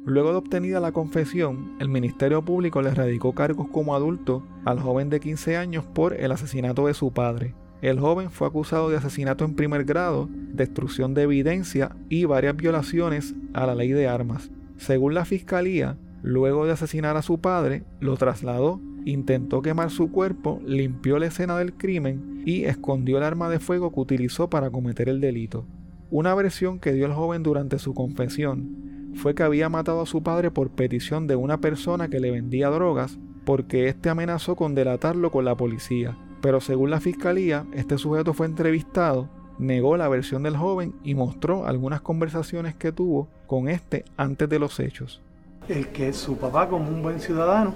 Luego 0.05 0.33
de 0.33 0.37
obtenida 0.37 0.81
la 0.81 0.93
confesión, 0.93 1.79
el 1.81 1.89
Ministerio 1.89 2.45
Público 2.45 2.83
le 2.83 2.91
radicó 2.91 3.35
cargos 3.35 3.69
como 3.73 3.95
adulto 3.95 4.47
al 4.67 4.81
joven 4.81 5.09
de 5.09 5.21
15 5.21 5.57
años 5.57 5.87
por 5.87 6.13
el 6.13 6.31
asesinato 6.31 6.89
de 6.89 6.93
su 6.93 7.11
padre. 7.11 7.55
El 7.81 8.01
joven 8.01 8.31
fue 8.31 8.49
acusado 8.49 8.91
de 8.91 8.99
asesinato 8.99 9.47
en 9.47 9.57
primer 9.57 9.85
grado, 9.85 10.29
destrucción 10.31 11.15
de 11.15 11.23
evidencia 11.23 11.97
y 12.11 12.27
varias 12.27 12.55
violaciones 12.55 13.35
a 13.55 13.65
la 13.65 13.75
ley 13.75 13.93
de 13.93 14.09
armas. 14.09 14.51
Según 14.77 15.15
la 15.15 15.25
fiscalía, 15.25 15.97
Luego 16.23 16.67
de 16.67 16.73
asesinar 16.73 17.17
a 17.17 17.23
su 17.23 17.39
padre, 17.39 17.85
lo 18.01 18.17
trasladó, 18.17 18.81
intentó 19.05 19.63
quemar 19.63 19.91
su 19.91 20.11
cuerpo, 20.11 20.61
limpió 20.67 21.19
la 21.19 21.27
escena 21.27 21.57
del 21.57 21.75
crimen 21.75 22.43
y 22.45 22.65
escondió 22.65 23.19
el 23.19 23.25
arma 23.25 23.49
de 23.49 23.61
fuego 23.61 23.93
que 23.93 24.01
utilizó 24.01 24.51
para 24.51 24.71
cometer 24.71 25.09
el 25.09 25.21
delito. 25.21 25.65
Una 26.11 26.35
versión 26.35 26.81
que 26.81 26.93
dio 26.93 27.07
el 27.07 27.13
joven 27.13 27.43
durante 27.43 27.79
su 27.79 27.95
confesión 27.95 29.13
fue 29.15 29.35
que 29.35 29.43
había 29.43 29.69
matado 29.69 30.01
a 30.01 30.07
su 30.07 30.23
padre 30.23 30.51
por 30.51 30.71
petición 30.71 31.27
de 31.27 31.37
una 31.37 31.61
persona 31.61 32.09
que 32.09 32.21
le 32.21 32.31
vendía 32.31 32.69
drogas 32.69 33.19
porque 33.45 33.89
éste 33.89 34.11
amenazó 34.11 34.57
con 34.57 34.75
delatarlo 34.75 35.31
con 35.31 35.45
la 35.45 35.57
policía. 35.57 36.19
Pero 36.41 36.61
según 36.61 36.91
la 36.91 37.01
fiscalía, 37.01 37.67
este 37.73 37.97
sujeto 37.97 38.35
fue 38.35 38.47
entrevistado, 38.47 39.29
negó 39.59 39.97
la 39.97 40.09
versión 40.09 40.43
del 40.43 40.57
joven 40.57 40.95
y 41.05 41.15
mostró 41.15 41.67
algunas 41.67 42.01
conversaciones 42.01 42.75
que 42.75 42.93
tuvo 42.93 43.29
con 43.47 43.69
este 43.69 44.05
antes 44.17 44.49
de 44.49 44.59
los 44.59 44.79
hechos 44.81 45.23
el 45.69 45.89
que 45.89 46.13
su 46.13 46.37
papá, 46.37 46.69
como 46.69 46.89
un 46.89 47.03
buen 47.03 47.21
ciudadano, 47.21 47.75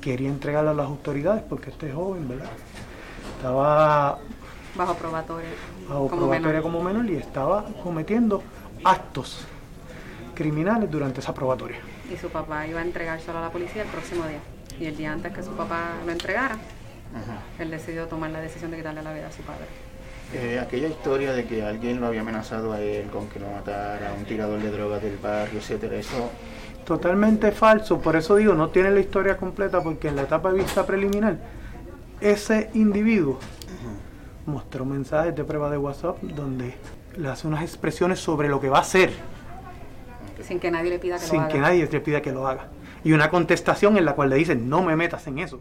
quería 0.00 0.28
entregarlo 0.28 0.70
a 0.70 0.74
las 0.74 0.86
autoridades 0.86 1.42
porque 1.48 1.70
este 1.70 1.92
joven, 1.92 2.28
¿verdad? 2.28 2.50
Estaba 3.36 4.18
bajo 4.76 4.94
probatoria. 4.94 5.48
Bajo 5.88 6.08
como 6.08 6.22
probatoria 6.22 6.48
menor. 6.48 6.62
como 6.62 6.82
menor 6.82 7.10
y 7.10 7.16
estaba 7.16 7.64
cometiendo 7.82 8.42
actos 8.84 9.44
criminales 10.34 10.90
durante 10.90 11.20
esa 11.20 11.34
probatoria. 11.34 11.78
Y 12.12 12.16
su 12.16 12.28
papá 12.28 12.66
iba 12.66 12.80
a 12.80 12.84
entregárselo 12.84 13.38
a 13.38 13.42
la 13.42 13.50
policía 13.50 13.82
el 13.82 13.88
próximo 13.88 14.24
día. 14.26 14.40
Y 14.78 14.86
el 14.86 14.96
día 14.96 15.12
antes 15.12 15.32
que 15.32 15.42
su 15.42 15.50
papá 15.52 15.94
lo 16.04 16.12
entregara, 16.12 16.56
él 17.58 17.70
decidió 17.70 18.06
tomar 18.06 18.30
la 18.30 18.40
decisión 18.40 18.70
de 18.70 18.76
quitarle 18.76 19.02
la 19.02 19.12
vida 19.12 19.28
a 19.28 19.32
su 19.32 19.42
padre. 19.42 19.66
Eh, 20.34 20.58
aquella 20.60 20.88
historia 20.88 21.32
de 21.32 21.44
que 21.44 21.62
alguien 21.62 22.00
lo 22.00 22.08
había 22.08 22.22
amenazado 22.22 22.72
a 22.72 22.80
él 22.80 23.06
con 23.08 23.28
que 23.28 23.38
lo 23.38 23.48
matara, 23.48 24.12
un 24.18 24.24
tirador 24.24 24.60
de 24.60 24.70
drogas 24.70 25.00
del 25.02 25.16
barrio, 25.18 25.60
etcétera, 25.60 25.96
eso 25.96 26.30
totalmente 26.84 27.52
falso, 27.52 28.00
por 28.00 28.16
eso 28.16 28.36
digo, 28.36 28.54
no 28.54 28.68
tiene 28.70 28.90
la 28.90 29.00
historia 29.00 29.36
completa 29.36 29.82
porque 29.82 30.08
en 30.08 30.16
la 30.16 30.22
etapa 30.22 30.52
de 30.52 30.58
vista 30.58 30.86
preliminar 30.86 31.38
ese 32.20 32.70
individuo 32.74 33.38
mostró 34.46 34.84
mensajes 34.84 35.34
de 35.34 35.44
prueba 35.44 35.70
de 35.70 35.78
WhatsApp 35.78 36.20
donde 36.22 36.74
le 37.16 37.28
hace 37.28 37.46
unas 37.46 37.62
expresiones 37.62 38.20
sobre 38.20 38.48
lo 38.48 38.60
que 38.60 38.68
va 38.68 38.78
a 38.78 38.82
hacer. 38.82 39.10
Sin 40.42 40.60
que 40.60 40.70
nadie 40.70 40.90
le 40.90 40.98
pida 40.98 41.16
que 41.16 41.24
Sin 41.24 41.38
lo 41.38 41.44
haga. 41.44 41.52
que 41.52 41.58
nadie 41.58 41.88
le 41.90 42.00
pida 42.00 42.22
que 42.22 42.32
lo 42.32 42.46
haga. 42.46 42.68
Y 43.02 43.12
una 43.12 43.30
contestación 43.30 43.96
en 43.96 44.04
la 44.04 44.14
cual 44.14 44.30
le 44.30 44.36
dicen, 44.36 44.68
no 44.68 44.82
me 44.82 44.94
metas 44.96 45.26
en 45.26 45.38
eso. 45.38 45.60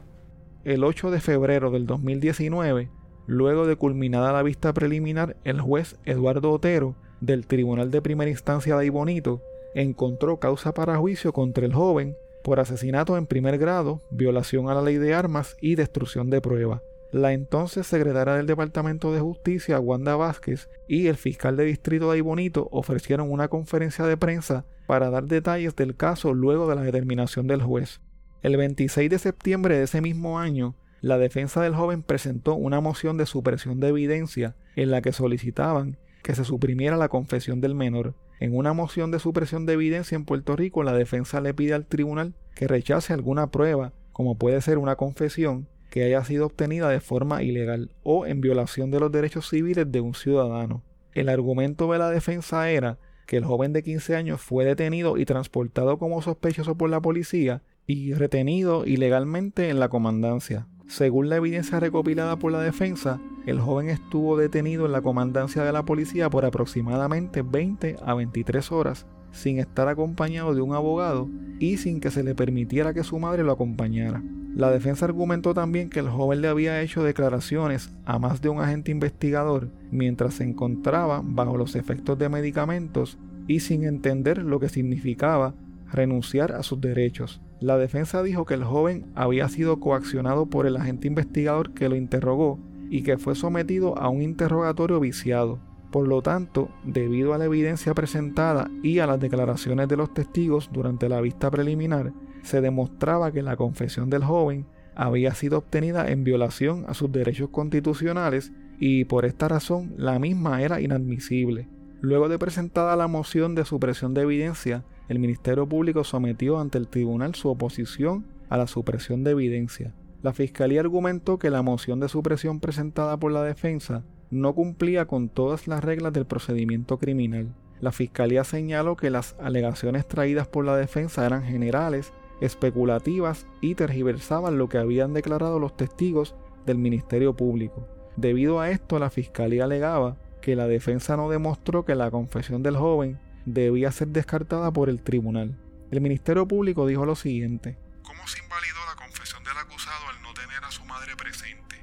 El 0.63 0.83
8 0.83 1.11
de 1.11 1.19
febrero 1.21 1.71
del 1.71 1.85
2019, 1.87 2.89
Luego 3.27 3.65
de 3.65 3.75
culminada 3.75 4.31
la 4.31 4.43
vista 4.43 4.73
preliminar, 4.73 5.35
el 5.43 5.59
juez 5.59 5.95
Eduardo 6.05 6.51
Otero, 6.51 6.95
del 7.21 7.47
Tribunal 7.47 7.89
de 7.89 8.01
Primera 8.01 8.29
Instancia 8.29 8.75
de 8.75 8.83
Aybonito, 8.83 9.41
encontró 9.73 10.39
causa 10.39 10.73
para 10.73 10.97
juicio 10.97 11.33
contra 11.33 11.65
el 11.65 11.73
joven 11.73 12.15
por 12.43 12.59
asesinato 12.59 13.17
en 13.17 13.25
primer 13.25 13.57
grado, 13.57 14.01
violación 14.11 14.69
a 14.69 14.75
la 14.75 14.83
ley 14.83 14.97
de 14.97 15.15
armas 15.15 15.57
y 15.59 15.73
destrucción 15.73 16.29
de 16.29 16.41
prueba. 16.41 16.83
La 17.11 17.33
entonces 17.33 17.87
secretaria 17.87 18.35
del 18.35 18.45
Departamento 18.45 19.11
de 19.11 19.19
Justicia, 19.19 19.79
Wanda 19.79 20.15
Vázquez, 20.15 20.69
y 20.87 21.07
el 21.07 21.15
fiscal 21.15 21.57
de 21.57 21.65
distrito 21.65 22.11
de 22.11 22.17
Aybonito 22.17 22.67
ofrecieron 22.71 23.31
una 23.31 23.47
conferencia 23.47 24.05
de 24.05 24.17
prensa 24.17 24.65
para 24.85 25.09
dar 25.09 25.23
detalles 25.23 25.75
del 25.75 25.95
caso 25.95 26.33
luego 26.33 26.69
de 26.69 26.75
la 26.75 26.83
determinación 26.83 27.47
del 27.47 27.63
juez. 27.63 28.01
El 28.43 28.57
26 28.57 29.09
de 29.09 29.17
septiembre 29.17 29.77
de 29.77 29.85
ese 29.85 30.01
mismo 30.01 30.37
año, 30.37 30.75
la 31.01 31.17
defensa 31.17 31.61
del 31.61 31.75
joven 31.75 32.01
presentó 32.01 32.55
una 32.55 32.81
moción 32.81 33.17
de 33.17 33.25
supresión 33.25 33.79
de 33.79 33.89
evidencia 33.89 34.55
en 34.75 34.91
la 34.91 35.01
que 35.01 35.11
solicitaban 35.11 35.97
que 36.23 36.35
se 36.35 36.43
suprimiera 36.43 36.97
la 36.97 37.09
confesión 37.09 37.61
del 37.61 37.75
menor. 37.75 38.15
En 38.39 38.55
una 38.55 38.73
moción 38.73 39.11
de 39.11 39.19
supresión 39.19 39.65
de 39.65 39.73
evidencia 39.73 40.15
en 40.15 40.25
Puerto 40.25 40.55
Rico, 40.55 40.83
la 40.83 40.93
defensa 40.93 41.39
le 41.39 41.53
pide 41.53 41.73
al 41.73 41.85
tribunal 41.85 42.33
que 42.55 42.67
rechace 42.67 43.13
alguna 43.13 43.51
prueba, 43.51 43.93
como 44.11 44.35
puede 44.35 44.59
ser 44.61 44.77
una 44.77 44.95
confesión, 44.95 45.67
que 45.89 46.03
haya 46.03 46.23
sido 46.25 46.47
obtenida 46.47 46.89
de 46.89 46.99
forma 46.99 47.43
ilegal 47.43 47.91
o 48.03 48.25
en 48.25 48.41
violación 48.41 48.91
de 48.91 48.99
los 48.99 49.11
derechos 49.11 49.49
civiles 49.49 49.91
de 49.91 50.01
un 50.01 50.15
ciudadano. 50.15 50.83
El 51.13 51.29
argumento 51.29 51.91
de 51.91 51.99
la 51.99 52.09
defensa 52.09 52.69
era 52.69 52.97
que 53.25 53.37
el 53.37 53.45
joven 53.45 53.71
de 53.71 53.83
15 53.83 54.15
años 54.15 54.41
fue 54.41 54.65
detenido 54.65 55.17
y 55.17 55.25
transportado 55.25 55.97
como 55.97 56.21
sospechoso 56.21 56.75
por 56.75 56.89
la 56.89 57.01
policía 57.01 57.61
y 57.87 58.13
retenido 58.13 58.85
ilegalmente 58.85 59.69
en 59.69 59.79
la 59.79 59.89
comandancia. 59.89 60.67
Según 60.87 61.29
la 61.29 61.37
evidencia 61.37 61.79
recopilada 61.79 62.37
por 62.37 62.51
la 62.51 62.61
defensa, 62.61 63.19
el 63.45 63.59
joven 63.59 63.89
estuvo 63.89 64.37
detenido 64.37 64.85
en 64.85 64.91
la 64.91 65.01
comandancia 65.01 65.63
de 65.63 65.71
la 65.71 65.83
policía 65.83 66.29
por 66.29 66.45
aproximadamente 66.45 67.41
20 67.41 67.97
a 68.03 68.13
23 68.13 68.71
horas 68.71 69.05
sin 69.31 69.59
estar 69.59 69.87
acompañado 69.87 70.55
de 70.55 70.61
un 70.61 70.73
abogado 70.73 71.29
y 71.59 71.77
sin 71.77 71.99
que 71.99 72.11
se 72.11 72.23
le 72.23 72.35
permitiera 72.35 72.93
que 72.93 73.03
su 73.03 73.19
madre 73.19 73.43
lo 73.43 73.51
acompañara. 73.51 74.23
La 74.55 74.71
defensa 74.71 75.05
argumentó 75.05 75.53
también 75.53 75.89
que 75.89 75.99
el 75.99 76.07
joven 76.07 76.41
le 76.41 76.47
había 76.47 76.81
hecho 76.81 77.03
declaraciones 77.03 77.93
a 78.05 78.19
más 78.19 78.41
de 78.41 78.47
un 78.47 78.61
agente 78.61 78.91
investigador 78.91 79.69
mientras 79.91 80.35
se 80.35 80.45
encontraba 80.45 81.21
bajo 81.23 81.57
los 81.57 81.75
efectos 81.75 82.17
de 82.17 82.29
medicamentos 82.29 83.17
y 83.47 83.59
sin 83.59 83.83
entender 83.83 84.37
lo 84.37 84.59
que 84.59 84.69
significaba 84.69 85.53
renunciar 85.95 86.51
a 86.51 86.63
sus 86.63 86.79
derechos. 86.81 87.41
La 87.59 87.77
defensa 87.77 88.21
dijo 88.21 88.45
que 88.45 88.53
el 88.53 88.63
joven 88.63 89.07
había 89.15 89.49
sido 89.49 89.79
coaccionado 89.79 90.45
por 90.45 90.67
el 90.67 90.77
agente 90.77 91.07
investigador 91.07 91.73
que 91.73 91.89
lo 91.89 91.95
interrogó 91.95 92.59
y 92.89 93.03
que 93.03 93.17
fue 93.17 93.35
sometido 93.35 93.97
a 93.97 94.09
un 94.09 94.21
interrogatorio 94.21 94.99
viciado. 94.99 95.59
Por 95.91 96.07
lo 96.07 96.21
tanto, 96.21 96.69
debido 96.83 97.33
a 97.33 97.37
la 97.37 97.45
evidencia 97.45 97.93
presentada 97.93 98.69
y 98.83 98.99
a 98.99 99.07
las 99.07 99.19
declaraciones 99.19 99.87
de 99.87 99.97
los 99.97 100.13
testigos 100.13 100.69
durante 100.71 101.07
la 101.07 101.21
vista 101.21 101.49
preliminar, 101.49 102.11
se 102.43 102.61
demostraba 102.61 103.31
que 103.31 103.41
la 103.41 103.55
confesión 103.55 104.09
del 104.09 104.23
joven 104.23 104.65
había 104.95 105.33
sido 105.33 105.59
obtenida 105.59 106.11
en 106.11 106.23
violación 106.23 106.85
a 106.87 106.93
sus 106.93 107.11
derechos 107.11 107.49
constitucionales 107.49 108.51
y 108.79 109.05
por 109.05 109.25
esta 109.25 109.47
razón 109.47 109.93
la 109.97 110.19
misma 110.19 110.61
era 110.61 110.81
inadmisible. 110.81 111.67
Luego 112.01 112.29
de 112.29 112.37
presentada 112.37 112.95
la 112.95 113.07
moción 113.07 113.55
de 113.55 113.65
supresión 113.65 114.13
de 114.13 114.21
evidencia, 114.21 114.83
el 115.07 115.19
Ministerio 115.19 115.67
Público 115.67 116.03
sometió 116.03 116.59
ante 116.59 116.77
el 116.77 116.87
tribunal 116.87 117.35
su 117.35 117.49
oposición 117.49 118.25
a 118.49 118.57
la 118.57 118.67
supresión 118.67 119.23
de 119.23 119.31
evidencia. 119.31 119.93
La 120.21 120.33
Fiscalía 120.33 120.79
argumentó 120.79 121.37
que 121.37 121.49
la 121.49 121.61
moción 121.61 121.99
de 121.99 122.09
supresión 122.09 122.59
presentada 122.59 123.17
por 123.17 123.31
la 123.31 123.43
defensa 123.43 124.03
no 124.31 124.55
cumplía 124.55 125.05
con 125.05 125.29
todas 125.29 125.67
las 125.67 125.83
reglas 125.83 126.13
del 126.13 126.25
procedimiento 126.25 126.97
criminal. 126.97 127.53
La 127.79 127.91
Fiscalía 127.91 128.43
señaló 128.43 128.95
que 128.95 129.09
las 129.09 129.35
alegaciones 129.39 130.07
traídas 130.07 130.47
por 130.47 130.65
la 130.65 130.75
defensa 130.75 131.25
eran 131.25 131.43
generales, 131.43 132.11
especulativas 132.41 133.45
y 133.61 133.75
tergiversaban 133.75 134.57
lo 134.57 134.69
que 134.69 134.77
habían 134.77 135.13
declarado 135.13 135.59
los 135.59 135.77
testigos 135.77 136.35
del 136.65 136.77
Ministerio 136.77 137.35
Público. 137.35 137.87
Debido 138.15 138.59
a 138.59 138.71
esto, 138.71 138.97
la 138.97 139.09
Fiscalía 139.09 139.65
alegaba 139.65 140.17
que 140.41 140.55
la 140.55 140.67
defensa 140.67 141.17
no 141.17 141.29
demostró 141.29 141.85
que 141.85 141.95
la 141.95 142.09
confesión 142.11 142.63
del 142.63 142.77
joven 142.77 143.19
debía 143.45 143.91
ser 143.91 144.07
descartada 144.09 144.71
por 144.71 144.89
el 144.89 145.01
tribunal. 145.01 145.55
El 145.91 146.01
Ministerio 146.01 146.47
Público 146.47 146.87
dijo 146.87 147.05
lo 147.05 147.15
siguiente. 147.15 147.77
¿Cómo 148.03 148.27
se 148.27 148.39
invalidó 148.39 148.85
la 148.87 148.95
confesión 148.95 149.43
del 149.43 149.57
acusado 149.57 150.09
al 150.09 150.21
no 150.23 150.33
tener 150.33 150.63
a 150.63 150.71
su 150.71 150.83
madre 150.85 151.15
presente? 151.15 151.77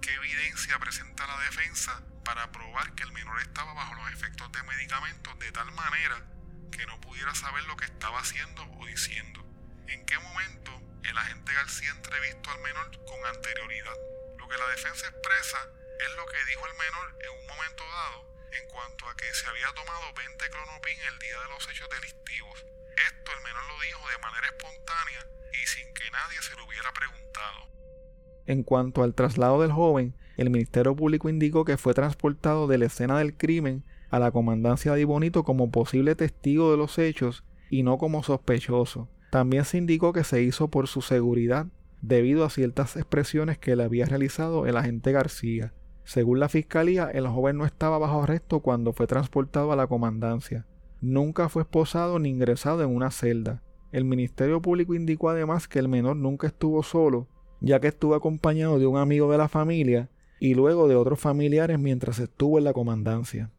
¿Qué 0.00 0.12
evidencia 0.14 0.78
presenta 0.78 1.26
la 1.26 1.40
defensa 1.40 2.02
para 2.24 2.52
probar 2.52 2.94
que 2.94 3.04
el 3.04 3.12
menor 3.12 3.40
estaba 3.40 3.72
bajo 3.72 3.94
los 3.94 4.12
efectos 4.12 4.52
de 4.52 4.62
medicamentos 4.64 5.38
de 5.38 5.50
tal 5.50 5.72
manera 5.72 6.22
que 6.70 6.86
no 6.86 7.00
pudiera 7.00 7.34
saber 7.34 7.64
lo 7.64 7.76
que 7.76 7.86
estaba 7.86 8.20
haciendo 8.20 8.62
o 8.78 8.86
diciendo? 8.86 9.44
¿En 9.88 10.04
qué 10.04 10.18
momento 10.18 10.72
el 11.04 11.16
agente 11.16 11.54
García 11.54 11.90
entrevistó 11.90 12.50
al 12.50 12.60
menor 12.60 12.90
con 13.06 13.34
anterioridad? 13.34 13.96
Lo 14.38 14.46
que 14.46 14.58
la 14.58 14.68
defensa 14.68 15.08
expresa 15.08 15.58
es 16.00 16.16
lo 16.16 16.26
que 16.26 16.44
dijo 16.52 16.66
el 16.66 16.76
menor 16.76 17.16
en 17.24 17.30
un 17.40 17.46
momento 17.48 17.82
dado 17.84 18.37
en 18.52 18.68
cuanto 18.68 19.06
a 19.08 19.16
que 19.16 19.28
se 19.32 19.46
había 19.46 19.68
tomado 19.74 20.12
20 20.16 20.44
clonopin 20.48 20.98
el 21.12 21.18
día 21.18 21.36
de 21.42 21.48
los 21.52 21.68
hechos 21.68 21.88
delictivos. 21.88 22.64
Esto 22.96 23.28
el 23.32 23.42
menor 23.44 23.64
lo 23.68 23.76
dijo 23.82 24.02
de 24.08 24.18
manera 24.18 24.46
espontánea 24.48 25.20
y 25.52 25.66
sin 25.66 25.86
que 25.94 26.10
nadie 26.10 26.40
se 26.40 26.56
lo 26.56 26.66
hubiera 26.66 26.92
preguntado. 26.92 27.68
En 28.46 28.62
cuanto 28.62 29.02
al 29.02 29.14
traslado 29.14 29.62
del 29.62 29.72
joven, 29.72 30.16
el 30.36 30.50
Ministerio 30.50 30.96
Público 30.96 31.28
indicó 31.28 31.64
que 31.64 31.76
fue 31.76 31.94
transportado 31.94 32.66
de 32.66 32.78
la 32.78 32.86
escena 32.86 33.18
del 33.18 33.36
crimen 33.36 33.84
a 34.10 34.18
la 34.18 34.30
comandancia 34.30 34.94
de 34.94 35.02
Ibonito 35.02 35.44
como 35.44 35.70
posible 35.70 36.14
testigo 36.14 36.70
de 36.70 36.76
los 36.76 36.98
hechos 36.98 37.44
y 37.70 37.82
no 37.82 37.98
como 37.98 38.22
sospechoso. 38.22 39.08
También 39.30 39.64
se 39.64 39.76
indicó 39.76 40.12
que 40.12 40.24
se 40.24 40.42
hizo 40.42 40.68
por 40.68 40.88
su 40.88 41.02
seguridad 41.02 41.66
debido 42.00 42.44
a 42.44 42.50
ciertas 42.50 42.96
expresiones 42.96 43.58
que 43.58 43.76
le 43.76 43.84
había 43.84 44.06
realizado 44.06 44.66
el 44.66 44.76
agente 44.76 45.12
García. 45.12 45.74
Según 46.08 46.40
la 46.40 46.48
fiscalía, 46.48 47.10
el 47.10 47.28
joven 47.28 47.58
no 47.58 47.66
estaba 47.66 47.98
bajo 47.98 48.22
arresto 48.22 48.60
cuando 48.60 48.94
fue 48.94 49.06
transportado 49.06 49.72
a 49.72 49.76
la 49.76 49.88
comandancia. 49.88 50.64
Nunca 51.02 51.50
fue 51.50 51.64
esposado 51.64 52.18
ni 52.18 52.30
ingresado 52.30 52.82
en 52.82 52.96
una 52.96 53.10
celda. 53.10 53.62
El 53.92 54.06
Ministerio 54.06 54.62
Público 54.62 54.94
indicó 54.94 55.28
además 55.28 55.68
que 55.68 55.78
el 55.78 55.86
menor 55.86 56.16
nunca 56.16 56.46
estuvo 56.46 56.82
solo, 56.82 57.28
ya 57.60 57.78
que 57.78 57.88
estuvo 57.88 58.14
acompañado 58.14 58.78
de 58.78 58.86
un 58.86 58.96
amigo 58.96 59.30
de 59.30 59.36
la 59.36 59.48
familia 59.48 60.08
y 60.40 60.54
luego 60.54 60.88
de 60.88 60.96
otros 60.96 61.20
familiares 61.20 61.78
mientras 61.78 62.20
estuvo 62.20 62.56
en 62.56 62.64
la 62.64 62.72
comandancia. 62.72 63.50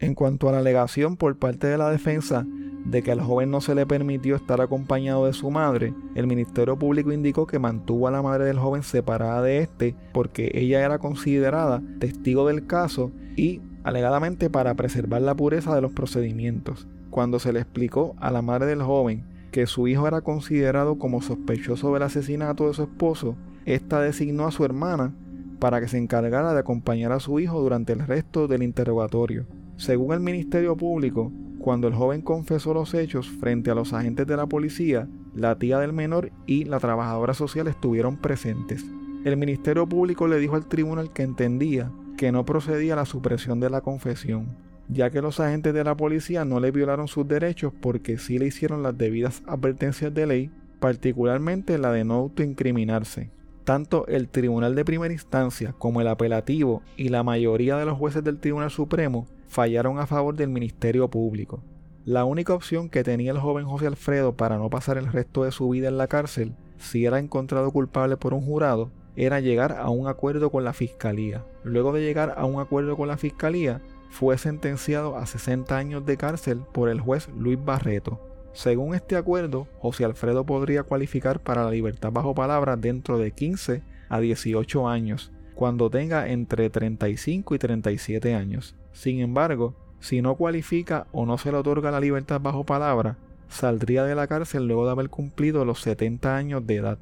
En 0.00 0.14
cuanto 0.14 0.48
a 0.48 0.52
la 0.52 0.58
alegación 0.58 1.16
por 1.16 1.36
parte 1.38 1.66
de 1.66 1.76
la 1.76 1.90
defensa 1.90 2.46
de 2.84 3.02
que 3.02 3.10
al 3.10 3.20
joven 3.20 3.50
no 3.50 3.60
se 3.60 3.74
le 3.74 3.84
permitió 3.84 4.36
estar 4.36 4.60
acompañado 4.60 5.26
de 5.26 5.32
su 5.32 5.50
madre, 5.50 5.92
el 6.14 6.28
Ministerio 6.28 6.78
Público 6.78 7.10
indicó 7.10 7.48
que 7.48 7.58
mantuvo 7.58 8.06
a 8.06 8.12
la 8.12 8.22
madre 8.22 8.44
del 8.44 8.60
joven 8.60 8.84
separada 8.84 9.42
de 9.42 9.58
este 9.58 9.96
porque 10.12 10.52
ella 10.54 10.84
era 10.84 11.00
considerada 11.00 11.82
testigo 11.98 12.46
del 12.46 12.66
caso 12.66 13.10
y 13.36 13.60
alegadamente 13.82 14.50
para 14.50 14.74
preservar 14.74 15.22
la 15.22 15.34
pureza 15.34 15.74
de 15.74 15.80
los 15.80 15.90
procedimientos. 15.90 16.86
Cuando 17.10 17.40
se 17.40 17.52
le 17.52 17.58
explicó 17.58 18.14
a 18.20 18.30
la 18.30 18.40
madre 18.40 18.66
del 18.66 18.82
joven 18.82 19.24
que 19.50 19.66
su 19.66 19.88
hijo 19.88 20.06
era 20.06 20.20
considerado 20.20 20.96
como 20.98 21.22
sospechoso 21.22 21.92
del 21.92 22.04
asesinato 22.04 22.68
de 22.68 22.74
su 22.74 22.84
esposo, 22.84 23.34
ésta 23.66 24.00
designó 24.00 24.46
a 24.46 24.52
su 24.52 24.64
hermana 24.64 25.12
para 25.58 25.80
que 25.80 25.88
se 25.88 25.98
encargara 25.98 26.52
de 26.52 26.60
acompañar 26.60 27.10
a 27.10 27.18
su 27.18 27.40
hijo 27.40 27.60
durante 27.60 27.94
el 27.94 28.06
resto 28.06 28.46
del 28.46 28.62
interrogatorio. 28.62 29.57
Según 29.78 30.12
el 30.12 30.18
Ministerio 30.18 30.76
Público, 30.76 31.32
cuando 31.60 31.86
el 31.86 31.94
joven 31.94 32.20
confesó 32.20 32.74
los 32.74 32.94
hechos 32.94 33.28
frente 33.28 33.70
a 33.70 33.76
los 33.76 33.92
agentes 33.92 34.26
de 34.26 34.36
la 34.36 34.48
policía, 34.48 35.08
la 35.36 35.56
tía 35.56 35.78
del 35.78 35.92
menor 35.92 36.32
y 36.46 36.64
la 36.64 36.80
trabajadora 36.80 37.32
social 37.32 37.68
estuvieron 37.68 38.16
presentes. 38.16 38.84
El 39.24 39.36
Ministerio 39.36 39.88
Público 39.88 40.26
le 40.26 40.40
dijo 40.40 40.56
al 40.56 40.66
tribunal 40.66 41.12
que 41.12 41.22
entendía 41.22 41.92
que 42.16 42.32
no 42.32 42.44
procedía 42.44 42.96
la 42.96 43.04
supresión 43.04 43.60
de 43.60 43.70
la 43.70 43.80
confesión, 43.80 44.48
ya 44.88 45.10
que 45.10 45.22
los 45.22 45.38
agentes 45.38 45.72
de 45.72 45.84
la 45.84 45.96
policía 45.96 46.44
no 46.44 46.58
le 46.58 46.72
violaron 46.72 47.06
sus 47.06 47.28
derechos 47.28 47.72
porque 47.80 48.18
sí 48.18 48.36
le 48.40 48.46
hicieron 48.46 48.82
las 48.82 48.98
debidas 48.98 49.44
advertencias 49.46 50.12
de 50.12 50.26
ley, 50.26 50.50
particularmente 50.80 51.78
la 51.78 51.92
de 51.92 52.02
no 52.02 52.14
autoincriminarse. 52.14 53.30
Tanto 53.62 54.08
el 54.08 54.28
Tribunal 54.28 54.74
de 54.74 54.84
Primera 54.84 55.14
Instancia 55.14 55.72
como 55.78 56.00
el 56.00 56.08
apelativo 56.08 56.82
y 56.96 57.10
la 57.10 57.22
mayoría 57.22 57.76
de 57.76 57.84
los 57.84 57.96
jueces 57.96 58.24
del 58.24 58.40
Tribunal 58.40 58.72
Supremo 58.72 59.28
fallaron 59.48 59.98
a 59.98 60.06
favor 60.06 60.36
del 60.36 60.50
Ministerio 60.50 61.08
Público. 61.08 61.62
La 62.04 62.24
única 62.24 62.54
opción 62.54 62.88
que 62.88 63.04
tenía 63.04 63.32
el 63.32 63.38
joven 63.38 63.66
José 63.66 63.86
Alfredo 63.86 64.36
para 64.36 64.56
no 64.56 64.70
pasar 64.70 64.96
el 64.96 65.12
resto 65.12 65.44
de 65.44 65.52
su 65.52 65.68
vida 65.68 65.88
en 65.88 65.98
la 65.98 66.06
cárcel, 66.06 66.54
si 66.78 67.04
era 67.04 67.18
encontrado 67.18 67.70
culpable 67.72 68.16
por 68.16 68.34
un 68.34 68.40
jurado, 68.40 68.90
era 69.16 69.40
llegar 69.40 69.72
a 69.72 69.90
un 69.90 70.06
acuerdo 70.06 70.50
con 70.50 70.64
la 70.64 70.72
Fiscalía. 70.72 71.44
Luego 71.64 71.92
de 71.92 72.02
llegar 72.02 72.34
a 72.36 72.44
un 72.44 72.60
acuerdo 72.60 72.96
con 72.96 73.08
la 73.08 73.16
Fiscalía, 73.16 73.82
fue 74.10 74.38
sentenciado 74.38 75.16
a 75.16 75.26
60 75.26 75.76
años 75.76 76.06
de 76.06 76.16
cárcel 76.16 76.62
por 76.72 76.88
el 76.88 77.00
juez 77.00 77.28
Luis 77.36 77.62
Barreto. 77.62 78.20
Según 78.52 78.94
este 78.94 79.16
acuerdo, 79.16 79.68
José 79.78 80.04
Alfredo 80.04 80.44
podría 80.44 80.82
cualificar 80.82 81.40
para 81.40 81.64
la 81.64 81.70
libertad 81.70 82.10
bajo 82.12 82.34
palabra 82.34 82.76
dentro 82.76 83.18
de 83.18 83.32
15 83.32 83.82
a 84.08 84.20
18 84.20 84.88
años, 84.88 85.32
cuando 85.54 85.90
tenga 85.90 86.28
entre 86.28 86.70
35 86.70 87.54
y 87.54 87.58
37 87.58 88.34
años. 88.34 88.76
Sin 88.98 89.20
embargo, 89.20 89.76
si 90.00 90.22
no 90.22 90.34
cualifica 90.34 91.06
o 91.12 91.24
no 91.24 91.38
se 91.38 91.52
le 91.52 91.58
otorga 91.58 91.92
la 91.92 92.00
libertad 92.00 92.40
bajo 92.40 92.64
palabra, 92.64 93.16
saldría 93.48 94.02
de 94.02 94.16
la 94.16 94.26
cárcel 94.26 94.66
luego 94.66 94.86
de 94.86 94.90
haber 94.90 95.08
cumplido 95.08 95.64
los 95.64 95.82
70 95.82 96.34
años 96.34 96.66
de 96.66 96.74
edad. 96.74 96.98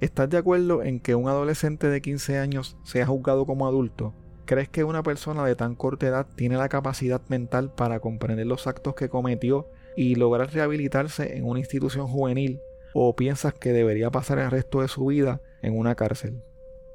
¿Estás 0.00 0.30
de 0.30 0.38
acuerdo 0.38 0.84
en 0.84 1.00
que 1.00 1.16
un 1.16 1.28
adolescente 1.28 1.88
de 1.88 2.00
15 2.00 2.38
años 2.38 2.76
sea 2.84 3.04
juzgado 3.04 3.46
como 3.46 3.66
adulto? 3.66 4.14
¿Crees 4.44 4.68
que 4.68 4.84
una 4.84 5.02
persona 5.02 5.44
de 5.44 5.56
tan 5.56 5.74
corta 5.74 6.06
edad 6.06 6.28
tiene 6.36 6.56
la 6.56 6.68
capacidad 6.68 7.20
mental 7.26 7.72
para 7.74 7.98
comprender 7.98 8.46
los 8.46 8.68
actos 8.68 8.94
que 8.94 9.08
cometió 9.08 9.66
y 9.96 10.14
lograr 10.14 10.52
rehabilitarse 10.52 11.36
en 11.36 11.44
una 11.44 11.58
institución 11.58 12.06
juvenil? 12.06 12.60
¿O 12.94 13.16
piensas 13.16 13.54
que 13.54 13.72
debería 13.72 14.12
pasar 14.12 14.38
el 14.38 14.52
resto 14.52 14.82
de 14.82 14.88
su 14.88 15.06
vida 15.06 15.40
en 15.62 15.76
una 15.76 15.96
cárcel? 15.96 16.44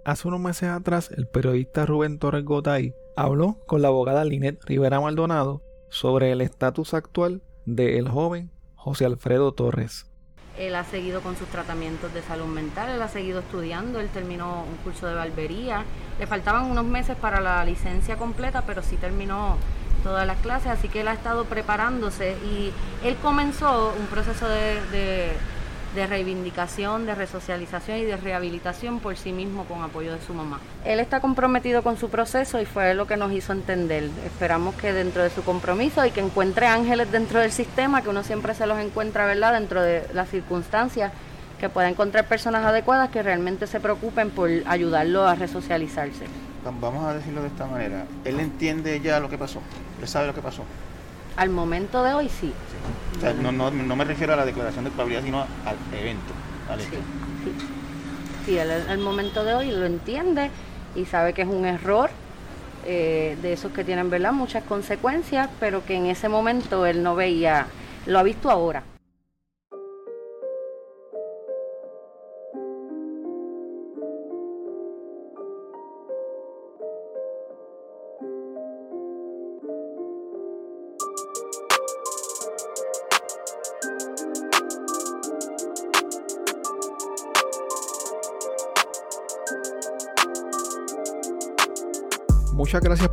Hace 0.06 0.28
unos 0.28 0.40
meses 0.40 0.70
atrás, 0.70 1.10
el 1.18 1.26
periodista 1.26 1.88
Rubén 1.88 2.20
Torres 2.20 2.46
Gotay 2.46 2.94
habló 3.16 3.58
con 3.66 3.82
la 3.82 3.88
abogada 3.88 4.24
Linet 4.24 4.64
Rivera 4.64 5.02
Maldonado 5.02 5.64
sobre 5.90 6.32
el 6.32 6.42
estatus 6.42 6.94
actual 6.94 7.42
del 7.66 8.08
joven 8.08 8.52
José 8.76 9.06
Alfredo 9.06 9.52
Torres. 9.56 10.06
Él 10.60 10.76
ha 10.76 10.84
seguido 10.84 11.22
con 11.22 11.36
sus 11.36 11.48
tratamientos 11.48 12.14
de 12.14 12.22
salud 12.22 12.46
mental, 12.46 12.92
él 12.92 13.02
ha 13.02 13.08
seguido 13.08 13.40
estudiando, 13.40 14.00
él 14.00 14.10
terminó 14.10 14.66
un 14.70 14.76
curso 14.84 15.08
de 15.08 15.16
barbería, 15.16 15.86
le 16.20 16.28
faltaban 16.28 16.70
unos 16.70 16.86
meses 16.86 17.18
para 17.18 17.42
la 17.42 17.66
licencia 17.66 18.16
completa, 18.16 18.62
pero 18.62 18.84
sí 18.84 18.98
terminó 18.98 19.58
todas 20.04 20.28
las 20.28 20.38
clases, 20.38 20.68
así 20.68 20.88
que 20.88 21.02
él 21.02 21.08
ha 21.08 21.14
estado 21.14 21.46
preparándose 21.46 22.38
y 22.46 22.72
él 23.04 23.16
comenzó 23.24 23.92
un 24.00 24.06
proceso 24.06 24.48
de, 24.48 24.80
de 24.92 25.32
reivindicación, 26.08 27.06
de 27.06 27.16
resocialización 27.16 27.98
y 28.00 28.04
de 28.04 28.18
rehabilitación 28.18 29.00
por 29.00 29.18
sí 29.18 29.32
mismo 29.32 29.66
con 29.66 29.82
apoyo 29.82 30.14
de 30.14 30.22
su 30.22 30.34
mamá. 30.34 30.60
Él 30.84 31.00
está 31.00 31.20
comprometido 31.20 31.82
con 31.82 31.98
su 31.98 32.10
proceso 32.10 32.60
y 32.60 32.66
fue 32.66 32.94
lo 32.94 33.08
que 33.08 33.18
nos 33.18 33.32
hizo 33.32 33.54
entender. 33.54 34.10
Esperamos 34.26 34.76
que 34.76 34.94
dentro 34.94 35.24
de 35.24 35.30
su 35.30 35.44
compromiso 35.44 36.06
y 36.06 36.12
que 36.12 36.20
encuentre 36.20 36.68
ángeles 36.68 37.12
dentro 37.12 37.40
del 37.40 37.52
sistema, 37.52 38.02
que 38.02 38.10
uno 38.10 38.24
siempre 38.24 38.54
se 38.54 38.68
los 38.68 38.80
encuentra, 38.80 39.26
¿verdad?, 39.26 39.54
dentro 39.54 39.82
de 39.82 40.06
las 40.14 40.30
circunstancias, 40.30 41.12
que 41.60 41.70
pueda 41.70 41.90
encontrar 41.90 42.28
personas 42.28 42.66
adecuadas 42.66 43.10
que 43.10 43.24
realmente 43.24 43.66
se 43.66 43.80
preocupen 43.80 44.30
por 44.30 44.50
ayudarlo 44.66 45.26
a 45.26 45.36
resocializarse. 45.36 46.26
Vamos 46.82 47.06
a 47.06 47.14
decirlo 47.14 47.42
de 47.42 47.48
esta 47.48 47.66
manera. 47.66 48.06
Él 48.26 48.40
entiende 48.40 49.00
ya 49.00 49.20
lo 49.20 49.30
que 49.30 49.38
pasó. 49.38 49.62
Él 50.02 50.08
sabe 50.08 50.28
lo 50.28 50.34
que 50.34 50.42
pasó. 50.42 50.64
Al 51.38 51.50
momento 51.50 52.04
de 52.04 52.14
hoy 52.14 52.30
sí. 52.30 52.54
O 53.18 53.20
sea, 53.20 53.34
no, 53.34 53.52
no, 53.52 53.72
no, 53.72 53.96
me 53.96 54.06
refiero 54.06 54.34
a 54.34 54.36
la 54.36 54.46
declaración 54.46 54.84
de 54.86 54.90
culpabilidad, 54.90 55.24
sino 55.24 55.42
al 55.42 56.00
evento. 56.00 56.34
Al 56.70 56.80
sí, 56.80 56.88
sí. 57.44 57.52
sí 58.46 58.60
al 58.60 58.98
momento 59.00 59.44
de 59.44 59.54
hoy 59.54 59.72
lo 59.72 59.86
entiende 59.86 60.50
y 60.96 61.06
sabe 61.06 61.34
que 61.34 61.44
es 61.44 61.48
un 61.48 61.66
error 61.66 62.10
eh, 62.86 63.38
de 63.42 63.54
esos 63.54 63.72
que 63.72 63.84
tienen 63.84 64.10
¿verdad? 64.10 64.32
muchas 64.32 64.64
consecuencias, 64.64 65.50
pero 65.60 65.84
que 65.84 65.96
en 65.96 66.06
ese 66.06 66.30
momento 66.30 66.86
él 66.86 67.02
no 67.02 67.16
veía, 67.16 67.68
lo 68.06 68.20
ha 68.20 68.24
visto 68.24 68.52
ahora. 68.52 68.84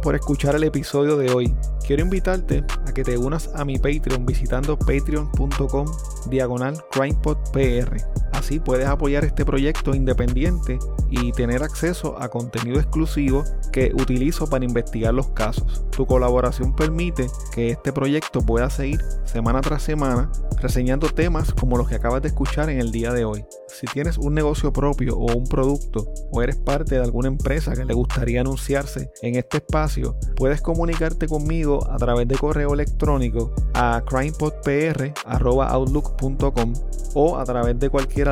Por 0.02 0.14
escuchar 0.14 0.54
el 0.56 0.64
episodio 0.64 1.16
de 1.16 1.32
hoy. 1.32 1.54
Quiero 1.86 2.02
invitarte 2.02 2.64
a 2.86 2.92
que 2.92 3.04
te 3.04 3.16
unas 3.16 3.48
a 3.54 3.64
mi 3.64 3.78
Patreon 3.78 4.26
visitando 4.26 4.78
patreon.com 4.78 5.86
diagonal 6.28 6.84
crimepodpr. 6.90 8.21
Así 8.42 8.58
puedes 8.58 8.88
apoyar 8.88 9.24
este 9.24 9.44
proyecto 9.44 9.94
independiente 9.94 10.80
y 11.10 11.30
tener 11.30 11.62
acceso 11.62 12.20
a 12.20 12.28
contenido 12.28 12.80
exclusivo 12.80 13.44
que 13.70 13.92
utilizo 13.94 14.50
para 14.50 14.64
investigar 14.64 15.14
los 15.14 15.28
casos. 15.28 15.84
Tu 15.90 16.04
colaboración 16.06 16.74
permite 16.74 17.28
que 17.54 17.70
este 17.70 17.92
proyecto 17.92 18.40
pueda 18.40 18.68
seguir 18.68 19.00
semana 19.26 19.60
tras 19.60 19.84
semana 19.84 20.32
reseñando 20.60 21.08
temas 21.08 21.54
como 21.54 21.76
los 21.76 21.88
que 21.88 21.94
acabas 21.94 22.20
de 22.22 22.28
escuchar 22.28 22.70
en 22.70 22.80
el 22.80 22.90
día 22.90 23.12
de 23.12 23.24
hoy. 23.24 23.44
Si 23.68 23.86
tienes 23.86 24.18
un 24.18 24.34
negocio 24.34 24.72
propio 24.72 25.16
o 25.16 25.36
un 25.36 25.46
producto 25.46 26.12
o 26.32 26.42
eres 26.42 26.56
parte 26.56 26.96
de 26.96 27.02
alguna 27.02 27.28
empresa 27.28 27.74
que 27.74 27.84
le 27.84 27.94
gustaría 27.94 28.40
anunciarse 28.40 29.12
en 29.22 29.36
este 29.36 29.58
espacio, 29.58 30.16
puedes 30.36 30.60
comunicarte 30.62 31.28
conmigo 31.28 31.88
a 31.90 31.96
través 31.96 32.26
de 32.26 32.36
correo 32.36 32.74
electrónico 32.74 33.54
a 33.74 34.02
crimepodpr.outlook.com 34.06 36.72
o 37.14 37.38
a 37.38 37.44
través 37.44 37.78
de 37.78 37.90
cualquiera 37.90 38.31